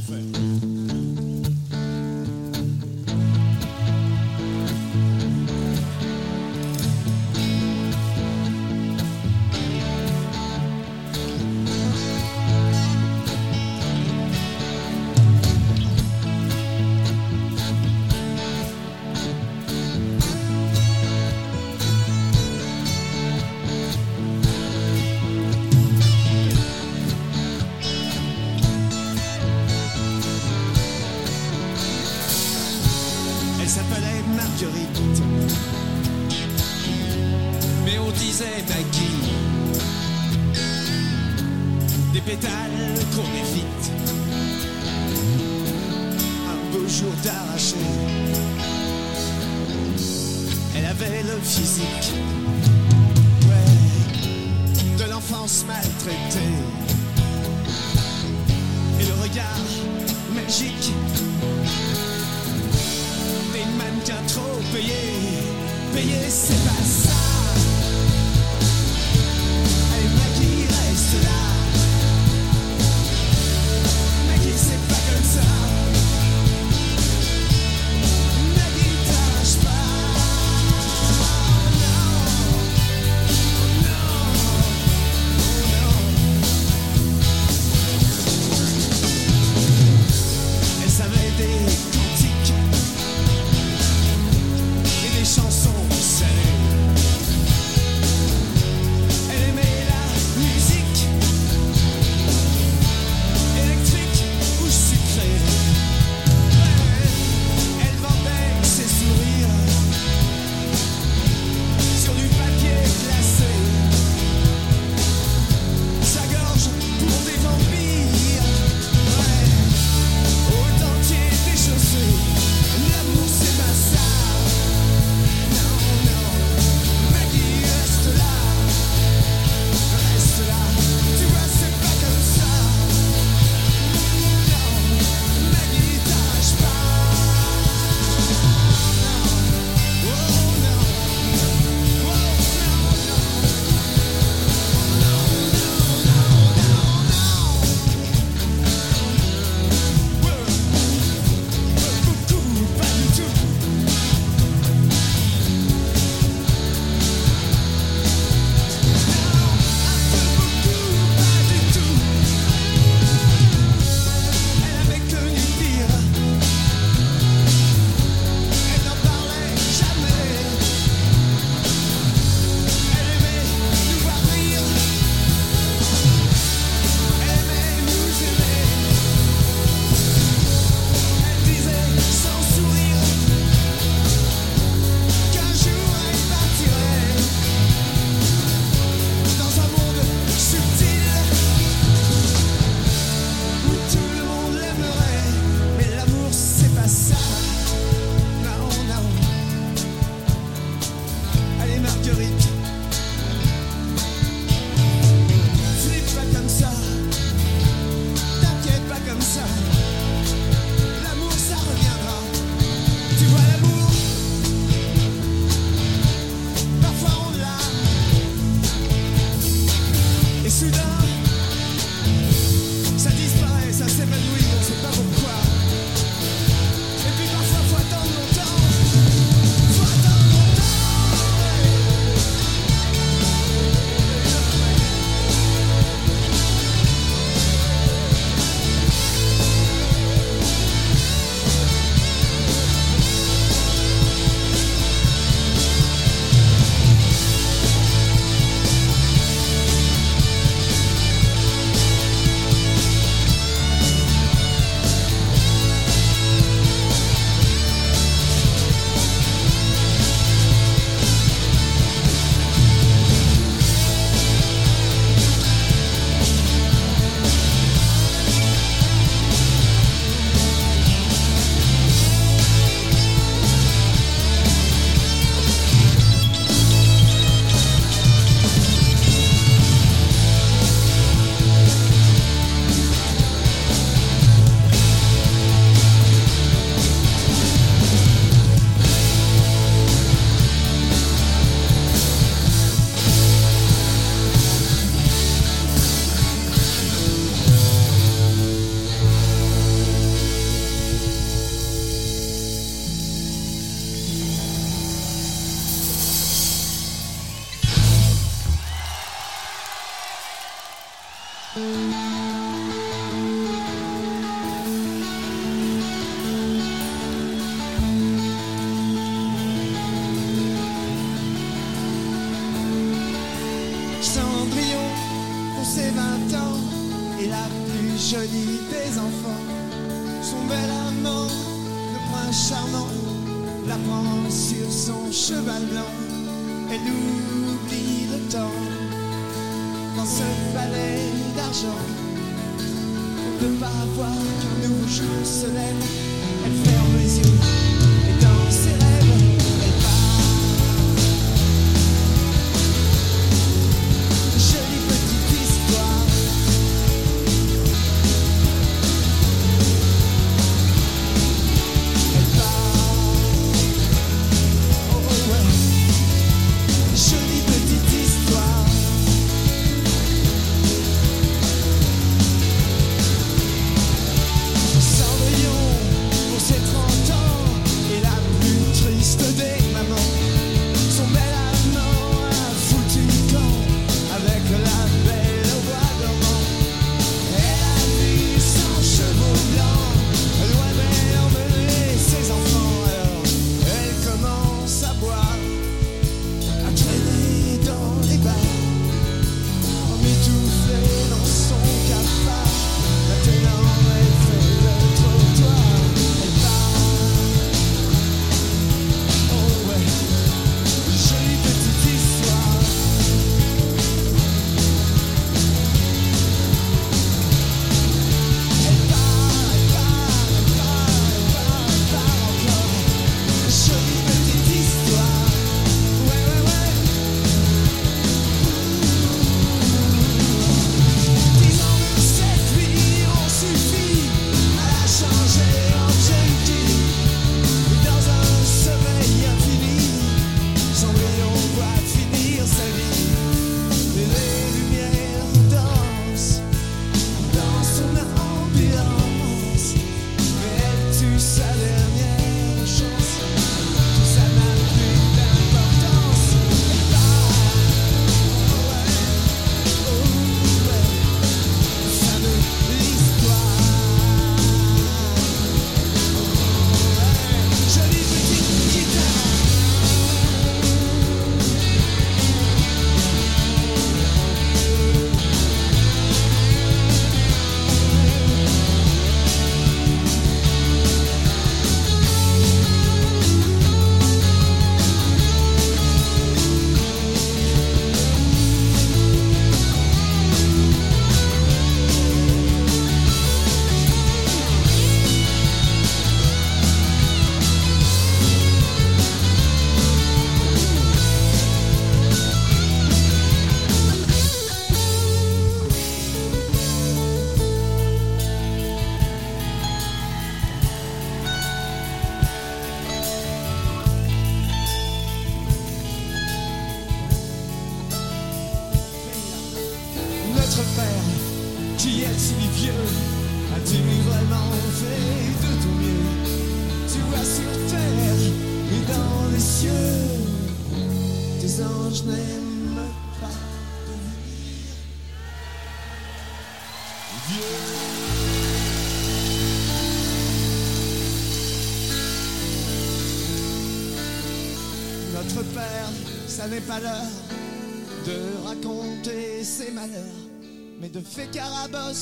[551.74, 551.96] about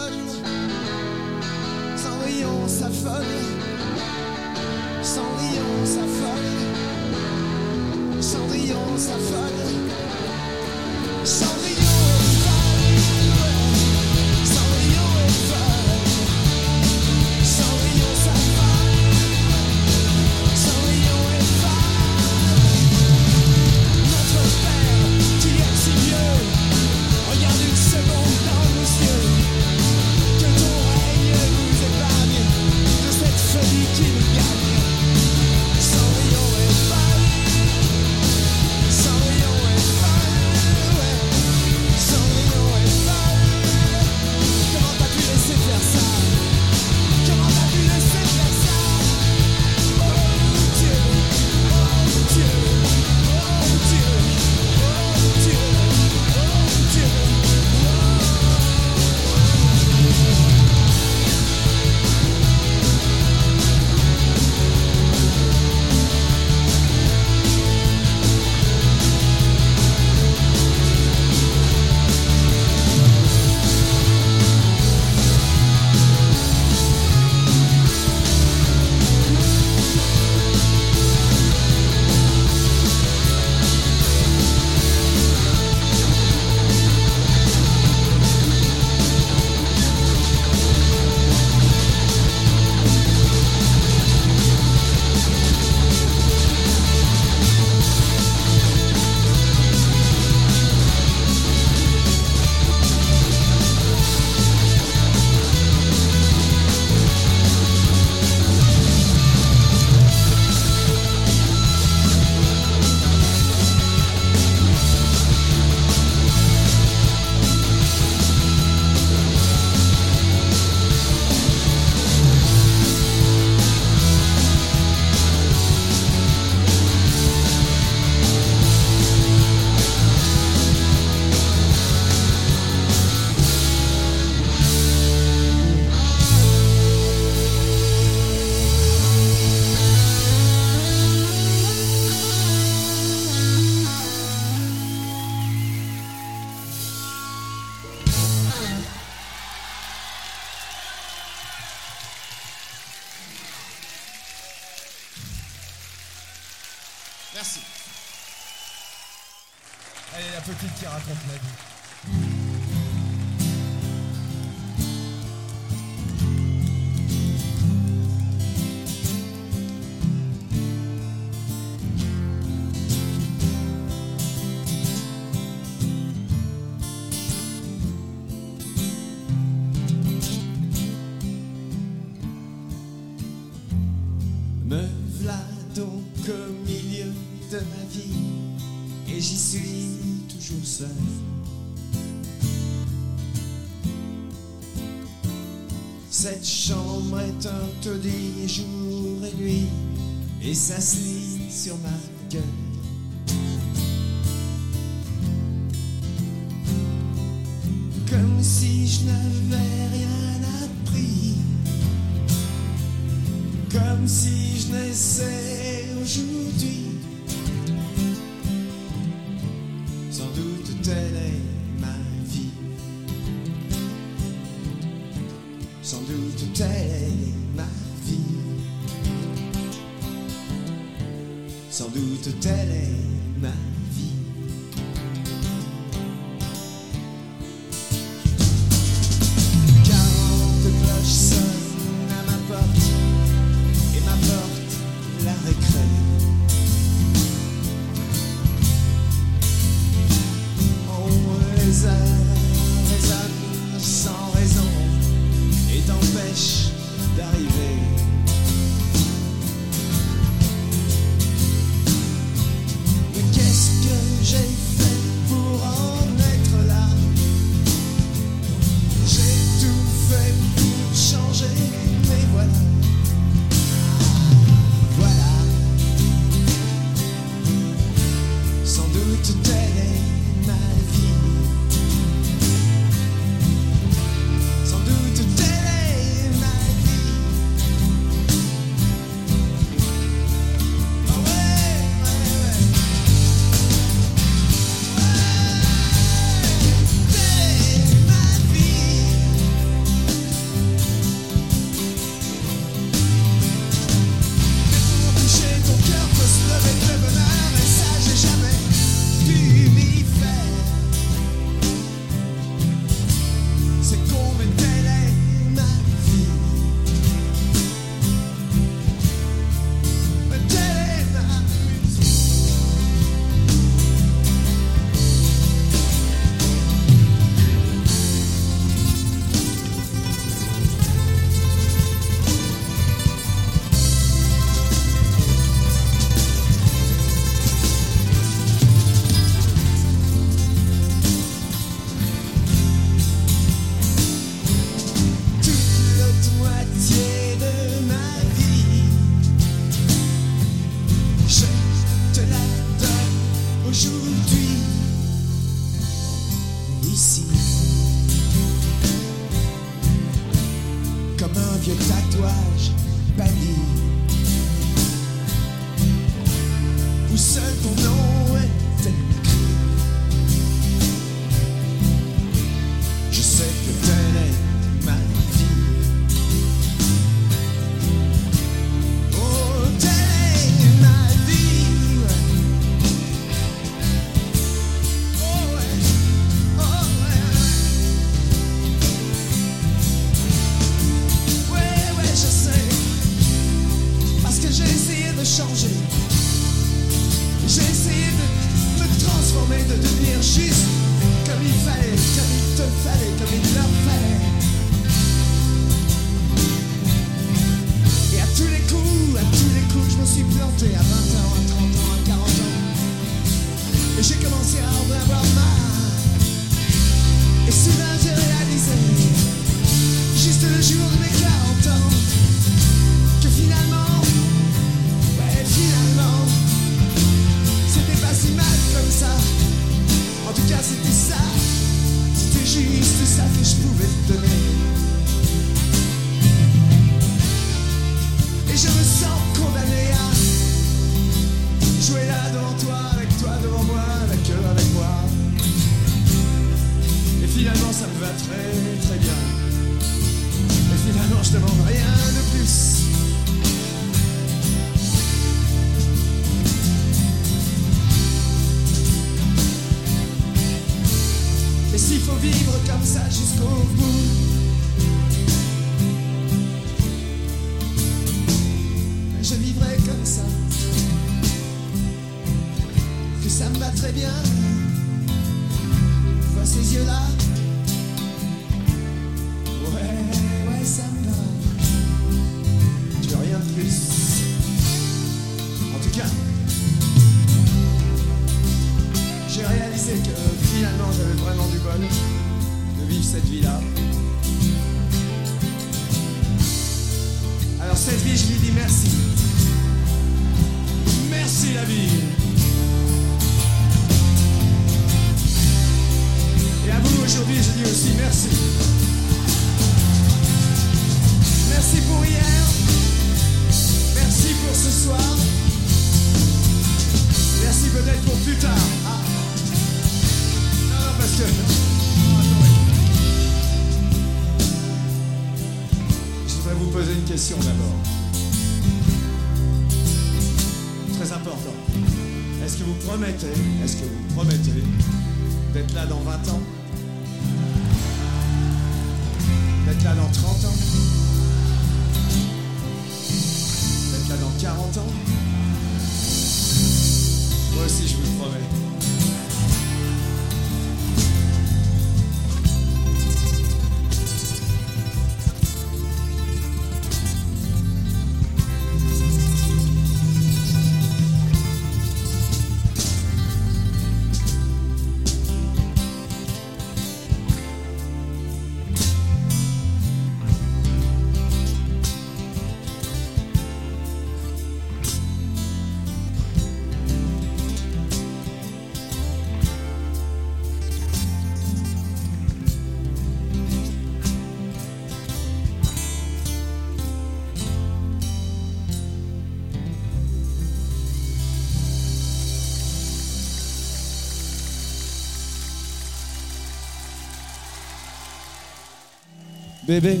[599.68, 600.00] Bébé,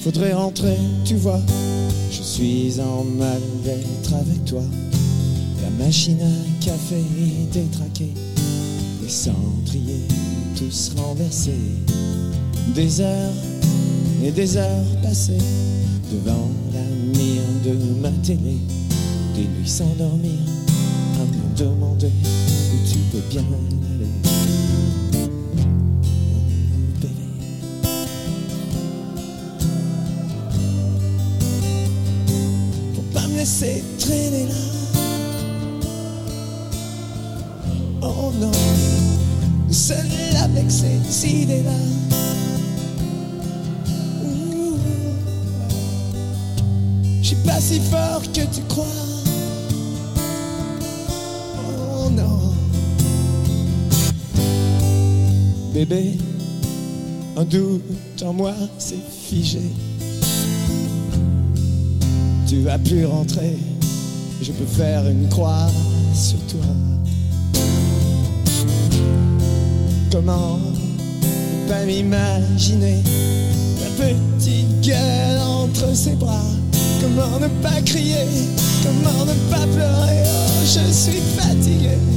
[0.00, 1.40] faudrait rentrer, tu vois.
[2.10, 4.64] Je suis en mal d'être avec toi.
[5.62, 8.12] La machine à café est détraquée.
[9.00, 10.08] les cendriers
[10.58, 11.52] tous renversés.
[12.74, 13.32] Des heures
[14.24, 15.38] et des heures passées
[16.12, 18.56] devant la mire de ma télé.
[19.36, 20.40] Des nuits sans dormir
[21.20, 23.83] à me demander où tu peux bien aller.
[48.76, 48.82] Oh
[52.10, 52.54] non.
[55.72, 56.18] Bébé,
[57.36, 58.96] un doute en moi s'est
[59.28, 59.62] figé.
[62.46, 63.58] Tu vas plus rentrer,
[64.42, 65.68] je peux faire une croix
[66.14, 66.60] sur toi.
[70.12, 73.02] Comment ne pas m'imaginer
[73.80, 76.40] ta petite gueule entre ses bras?
[77.00, 78.28] Comment ne pas crier?
[78.84, 82.13] Je m'en veux pas pleurer, oh, je suis fatiguée.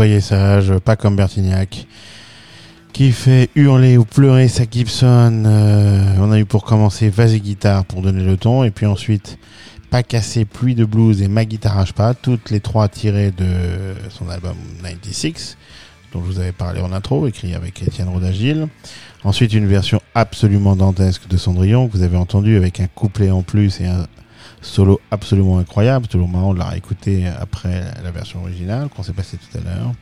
[0.00, 1.86] Soyez sages, pas comme Bertignac,
[2.94, 5.42] qui fait hurler ou pleurer sa Gibson.
[5.44, 9.36] Euh, on a eu pour commencer Vas-y Guitare pour donner le ton, et puis ensuite
[9.90, 13.44] Pas cassé, Pluie de blues et Ma guitare arrache pas, toutes les trois tirées de
[14.08, 15.58] son album 96,
[16.14, 18.68] dont je vous avais parlé en intro, écrit avec Étienne Rodagil.
[19.22, 23.42] Ensuite, une version absolument dantesque de Cendrillon, que vous avez entendu avec un couplet en
[23.42, 24.06] plus et un
[24.62, 26.06] solo absolument incroyable.
[26.06, 29.92] Toujours marrant de la réécouter après la version originale qu'on s'est passé tout à l'heure.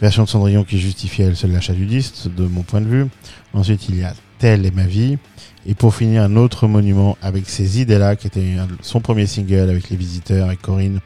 [0.00, 2.88] Version de Cendrillon qui justifie à elle seule l'achat du disque, de mon point de
[2.88, 3.06] vue.
[3.54, 5.18] Ensuite, il y a Telle est ma vie.
[5.66, 9.88] Et pour finir, un autre monument avec ces idées-là, qui était son premier single avec
[9.88, 10.98] les visiteurs et Corinne,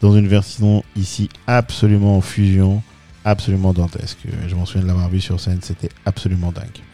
[0.00, 2.80] dans une version ici absolument en fusion,
[3.24, 4.18] absolument dantesque.
[4.46, 6.84] Je m'en souviens de l'avoir vu sur scène, c'était absolument dingue.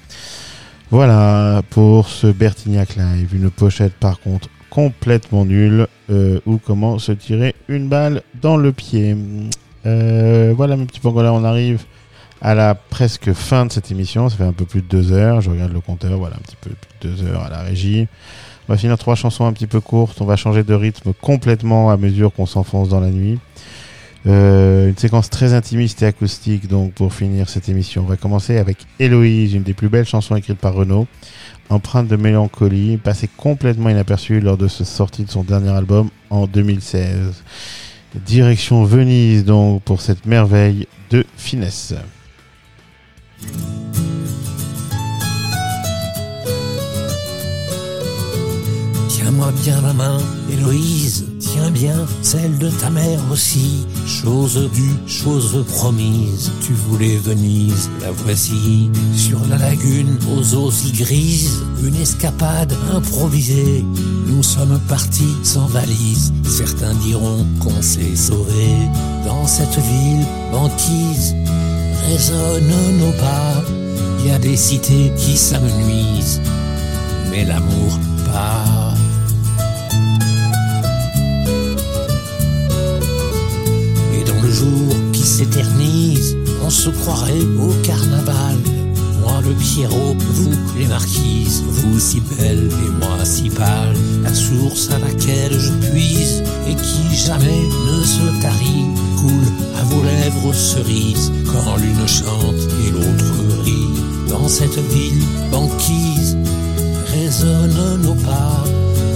[0.91, 3.35] Voilà pour ce Bertignac Live.
[3.35, 8.73] Une pochette par contre complètement nulle, euh, ou comment se tirer une balle dans le
[8.73, 9.17] pied.
[9.87, 11.85] Euh, voilà mes petits pangolins, on arrive
[12.43, 14.29] à la presque fin de cette émission.
[14.29, 15.41] Ça fait un peu plus de deux heures.
[15.41, 18.09] Je regarde le compteur, voilà un petit peu plus de deux heures à la régie.
[18.69, 20.21] On va finir trois chansons un petit peu courtes.
[20.21, 23.39] On va changer de rythme complètement à mesure qu'on s'enfonce dans la nuit.
[24.27, 28.03] Euh, une séquence très intimiste et acoustique donc pour finir cette émission.
[28.03, 31.07] On va commencer avec Héloïse, une des plus belles chansons écrites par Renaud,
[31.71, 36.47] empreinte de mélancolie, passée complètement inaperçue lors de sa sortie de son dernier album en
[36.47, 37.43] 2016.
[38.27, 41.95] Direction Venise donc pour cette merveille de finesse.
[49.15, 50.19] Tiens-moi bien la main,
[50.51, 53.87] Héloïse, tiens bien celle de ta mère aussi.
[54.09, 58.91] Chose due, chose promise, tu voulais Venise, la voici.
[59.15, 63.85] Sur la lagune, aux eaux si grises, une escapade improvisée.
[64.27, 68.75] Nous sommes partis sans valise, certains diront qu'on s'est sauvé.
[69.25, 71.37] Dans cette ville, banquise,
[72.09, 73.63] résonnent nos pas.
[74.19, 76.43] Il y a des cités qui s'amenuisent,
[77.31, 77.97] mais l'amour
[78.27, 78.94] pas.
[84.55, 88.57] Et dans le jour qui s'éternise, on se croirait au carnaval.
[89.21, 93.95] Moi le Pierrot, vous les marquises, vous si belle et moi si pâle.
[94.23, 98.85] La source à laquelle je puise et qui jamais ne se tarit,
[99.21, 103.89] coule à vos lèvres cerises quand l'une chante et l'autre rit.
[104.29, 106.37] Dans cette ville banquise,
[107.13, 108.65] résonnent nos pas.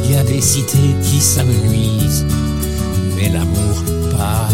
[0.04, 2.26] Il y a des cités qui s'amenuisent,
[3.16, 3.84] mais l'amour
[4.16, 4.48] pas.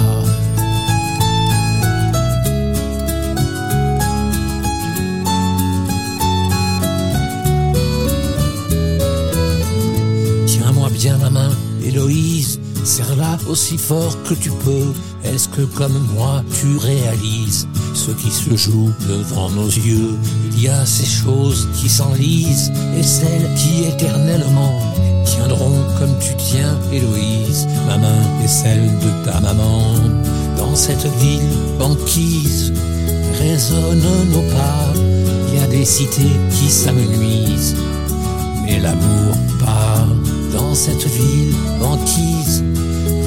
[10.94, 11.50] Bien la main,
[11.84, 14.92] Héloïse, serre-la aussi fort que tu peux.
[15.24, 20.16] Est-ce que comme moi tu réalises ce qui se joue devant nos yeux?
[20.52, 24.80] Il y a ces choses qui s'enlisent et celles qui éternellement
[25.24, 29.94] tiendront comme tu tiens, Héloïse, ma main et celle de ta maman.
[30.56, 31.40] Dans cette ville
[31.78, 32.72] banquise,
[33.40, 34.92] résonnent nos pas.
[35.48, 37.76] Il y a des cités qui s'amenuisent,
[38.64, 40.06] mais l'amour part.
[40.54, 42.64] Dans cette ville banquise,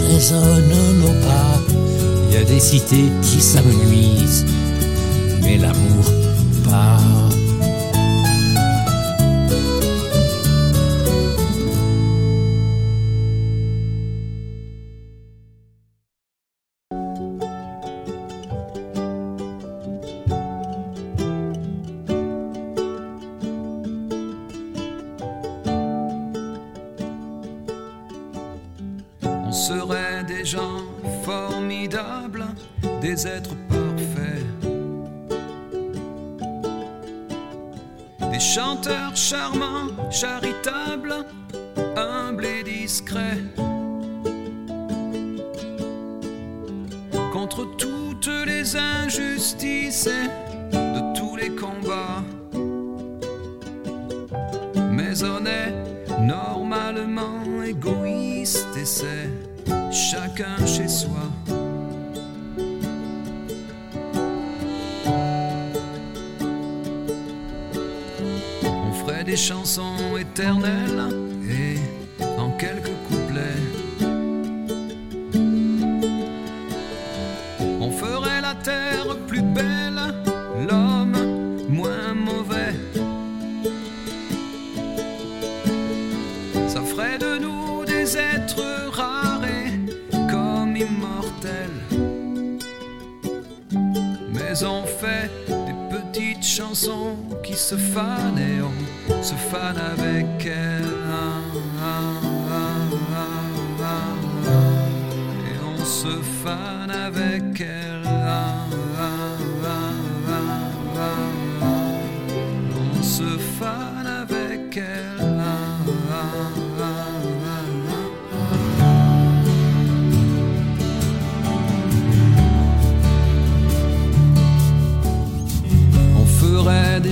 [0.09, 1.59] résonnent nos pas.
[2.29, 4.45] Il y a des cités qui s'amenuisent,
[5.41, 6.05] mais l'amour
[6.63, 7.46] part.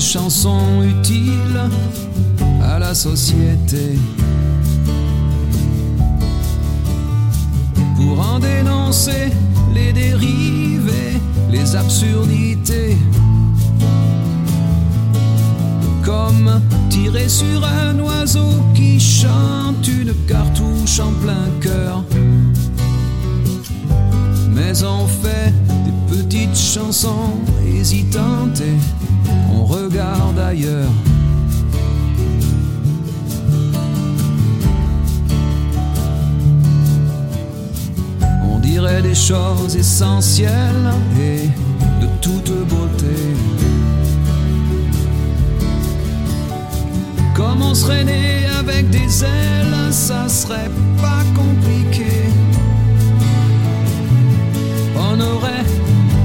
[0.05, 1.61] Chansons utiles
[2.61, 3.97] à la société.
[7.95, 9.31] Pour en dénoncer
[9.73, 12.97] les dérives et les absurdités.
[16.03, 22.03] Comme tirer sur un oiseau qui chante une cartouche en plein cœur.
[24.53, 25.51] Mais on fait
[25.85, 27.31] des petites chansons
[27.65, 29.04] hésitantes et
[29.65, 30.91] regarde ailleurs.
[38.43, 41.47] On dirait des choses essentielles et
[42.01, 43.15] de toute beauté.
[47.35, 50.71] Comme on serait né avec des ailes, ça serait
[51.01, 52.29] pas compliqué.
[54.97, 55.65] On aurait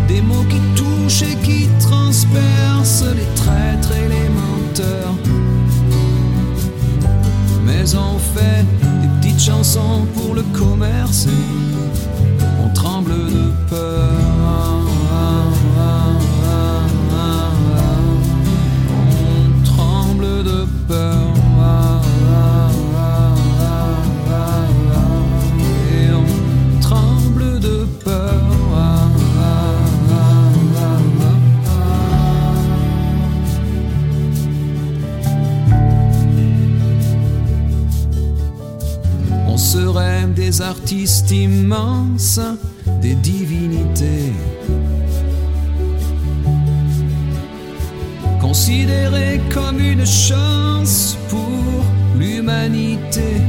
[0.08, 0.69] des mots qui
[1.18, 5.14] qui transpercent les traîtres et les menteurs.
[7.64, 8.64] Mais on fait
[9.02, 11.26] des petites chansons pour le commerce
[12.64, 13.12] on tremble
[40.92, 42.40] immenses,
[43.00, 44.32] des divinités.
[48.40, 51.84] Considérés comme une chance pour
[52.18, 53.40] l'humanité.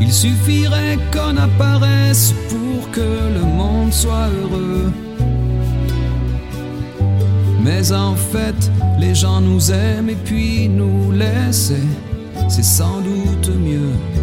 [0.00, 4.92] Il suffirait qu'on apparaisse pour que le monde soit heureux.
[7.62, 11.72] Mais en fait, les gens nous aiment et puis nous laissent.
[12.56, 14.13] C'est sans doute mieux.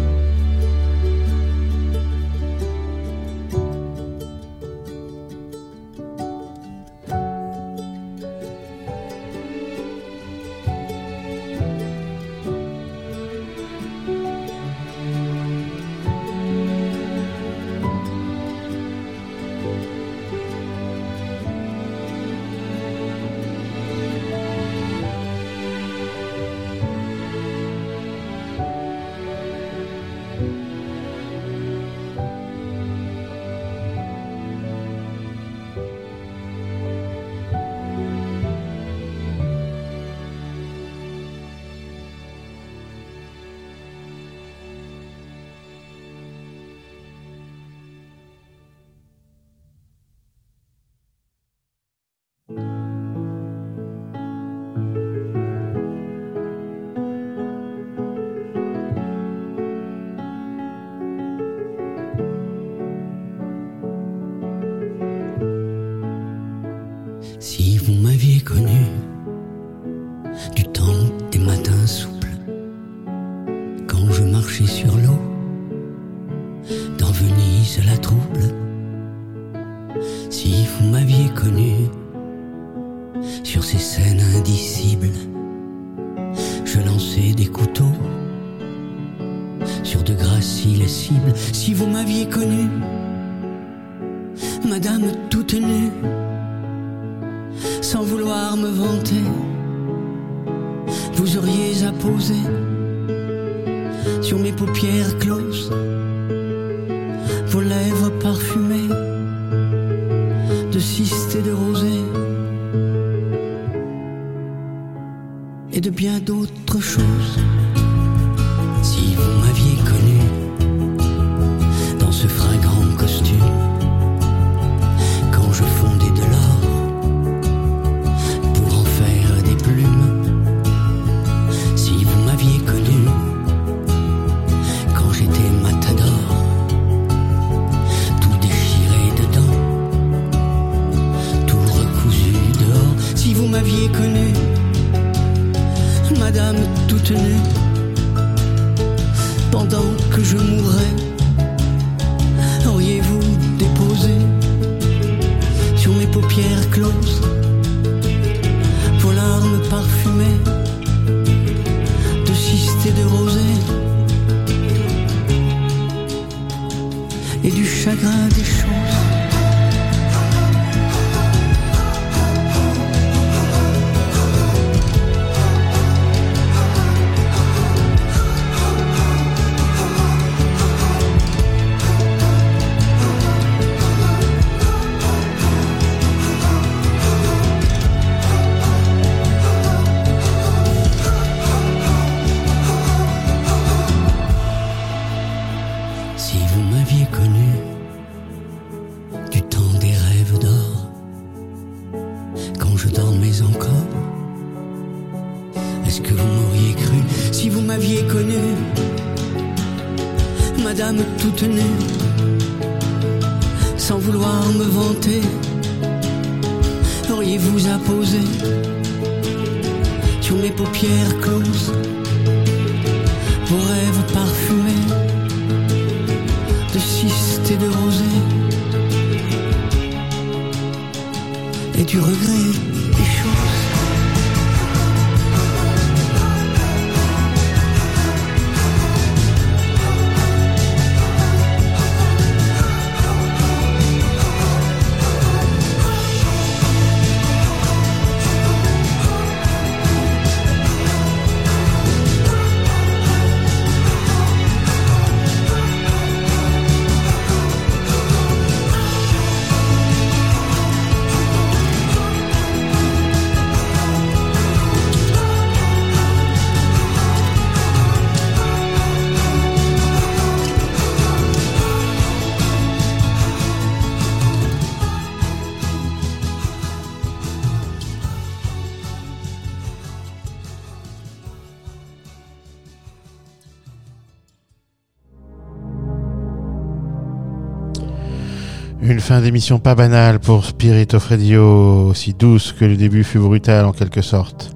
[289.02, 293.64] Fin d'émission pas banale pour Spirit of Radio, aussi douce que le début fut brutal
[293.64, 294.54] en quelque sorte.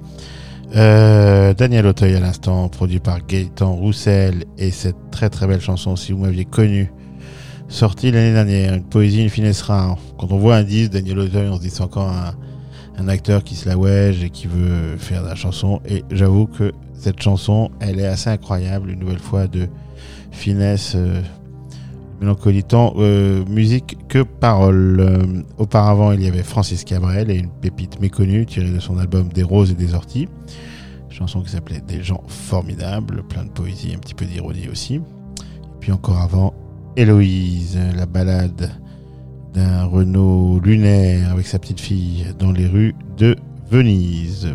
[0.73, 5.97] Euh, Daniel Auteuil à l'instant, produit par Gaëtan Roussel, et cette très très belle chanson,
[5.97, 6.93] si vous m'aviez connu,
[7.67, 9.97] sortie l'année dernière, une poésie, une finesse rare.
[10.17, 13.55] Quand on voit un disque, Daniel Auteuil, on se dit c'est encore un, acteur qui
[13.55, 17.69] se la wège et qui veut faire de la chanson, et j'avoue que cette chanson,
[17.81, 19.67] elle est assez incroyable, une nouvelle fois de
[20.31, 21.21] finesse, euh,
[22.19, 24.99] mélancolie, tant euh, musique que parole.
[24.99, 29.29] Euh, auparavant, il y avait Francis Cabrel et une pépite méconnue tirée de son album
[29.29, 30.27] Des roses et des orties.
[31.09, 34.95] Chanson qui s'appelait Des gens formidables, plein de poésie, un petit peu d'ironie aussi.
[34.95, 35.01] Et
[35.79, 36.53] puis encore avant,
[36.95, 38.71] Héloïse, la balade
[39.53, 43.35] d'un Renault lunaire avec sa petite fille dans les rues de
[43.69, 44.53] Venise.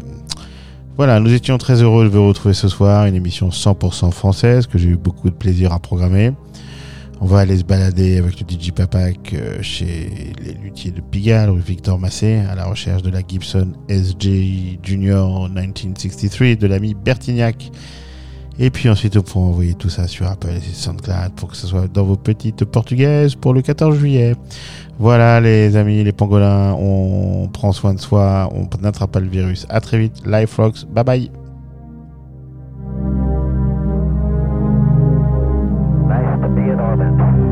[0.97, 4.77] Voilà, nous étions très heureux de vous retrouver ce soir, une émission 100% française que
[4.79, 6.33] j'ai eu beaucoup de plaisir à programmer.
[7.25, 11.51] On va aller se balader avec le DJ Papak euh, chez les luthiers de Pigalle,
[11.51, 17.71] rue Victor Massé, à la recherche de la Gibson SJ Junior 1963 de l'ami Bertignac.
[18.59, 21.69] Et puis ensuite, on pourra envoyer tout ça sur Apple et SoundCloud pour que ce
[21.69, 24.35] soit dans vos petites portugaises pour le 14 juillet.
[24.99, 29.65] Voilà les amis, les pangolins, on prend soin de soi, on n'attrape pas le virus.
[29.69, 31.42] À très vite, Life Rocks, bye bye
[36.93, 37.52] Parliament.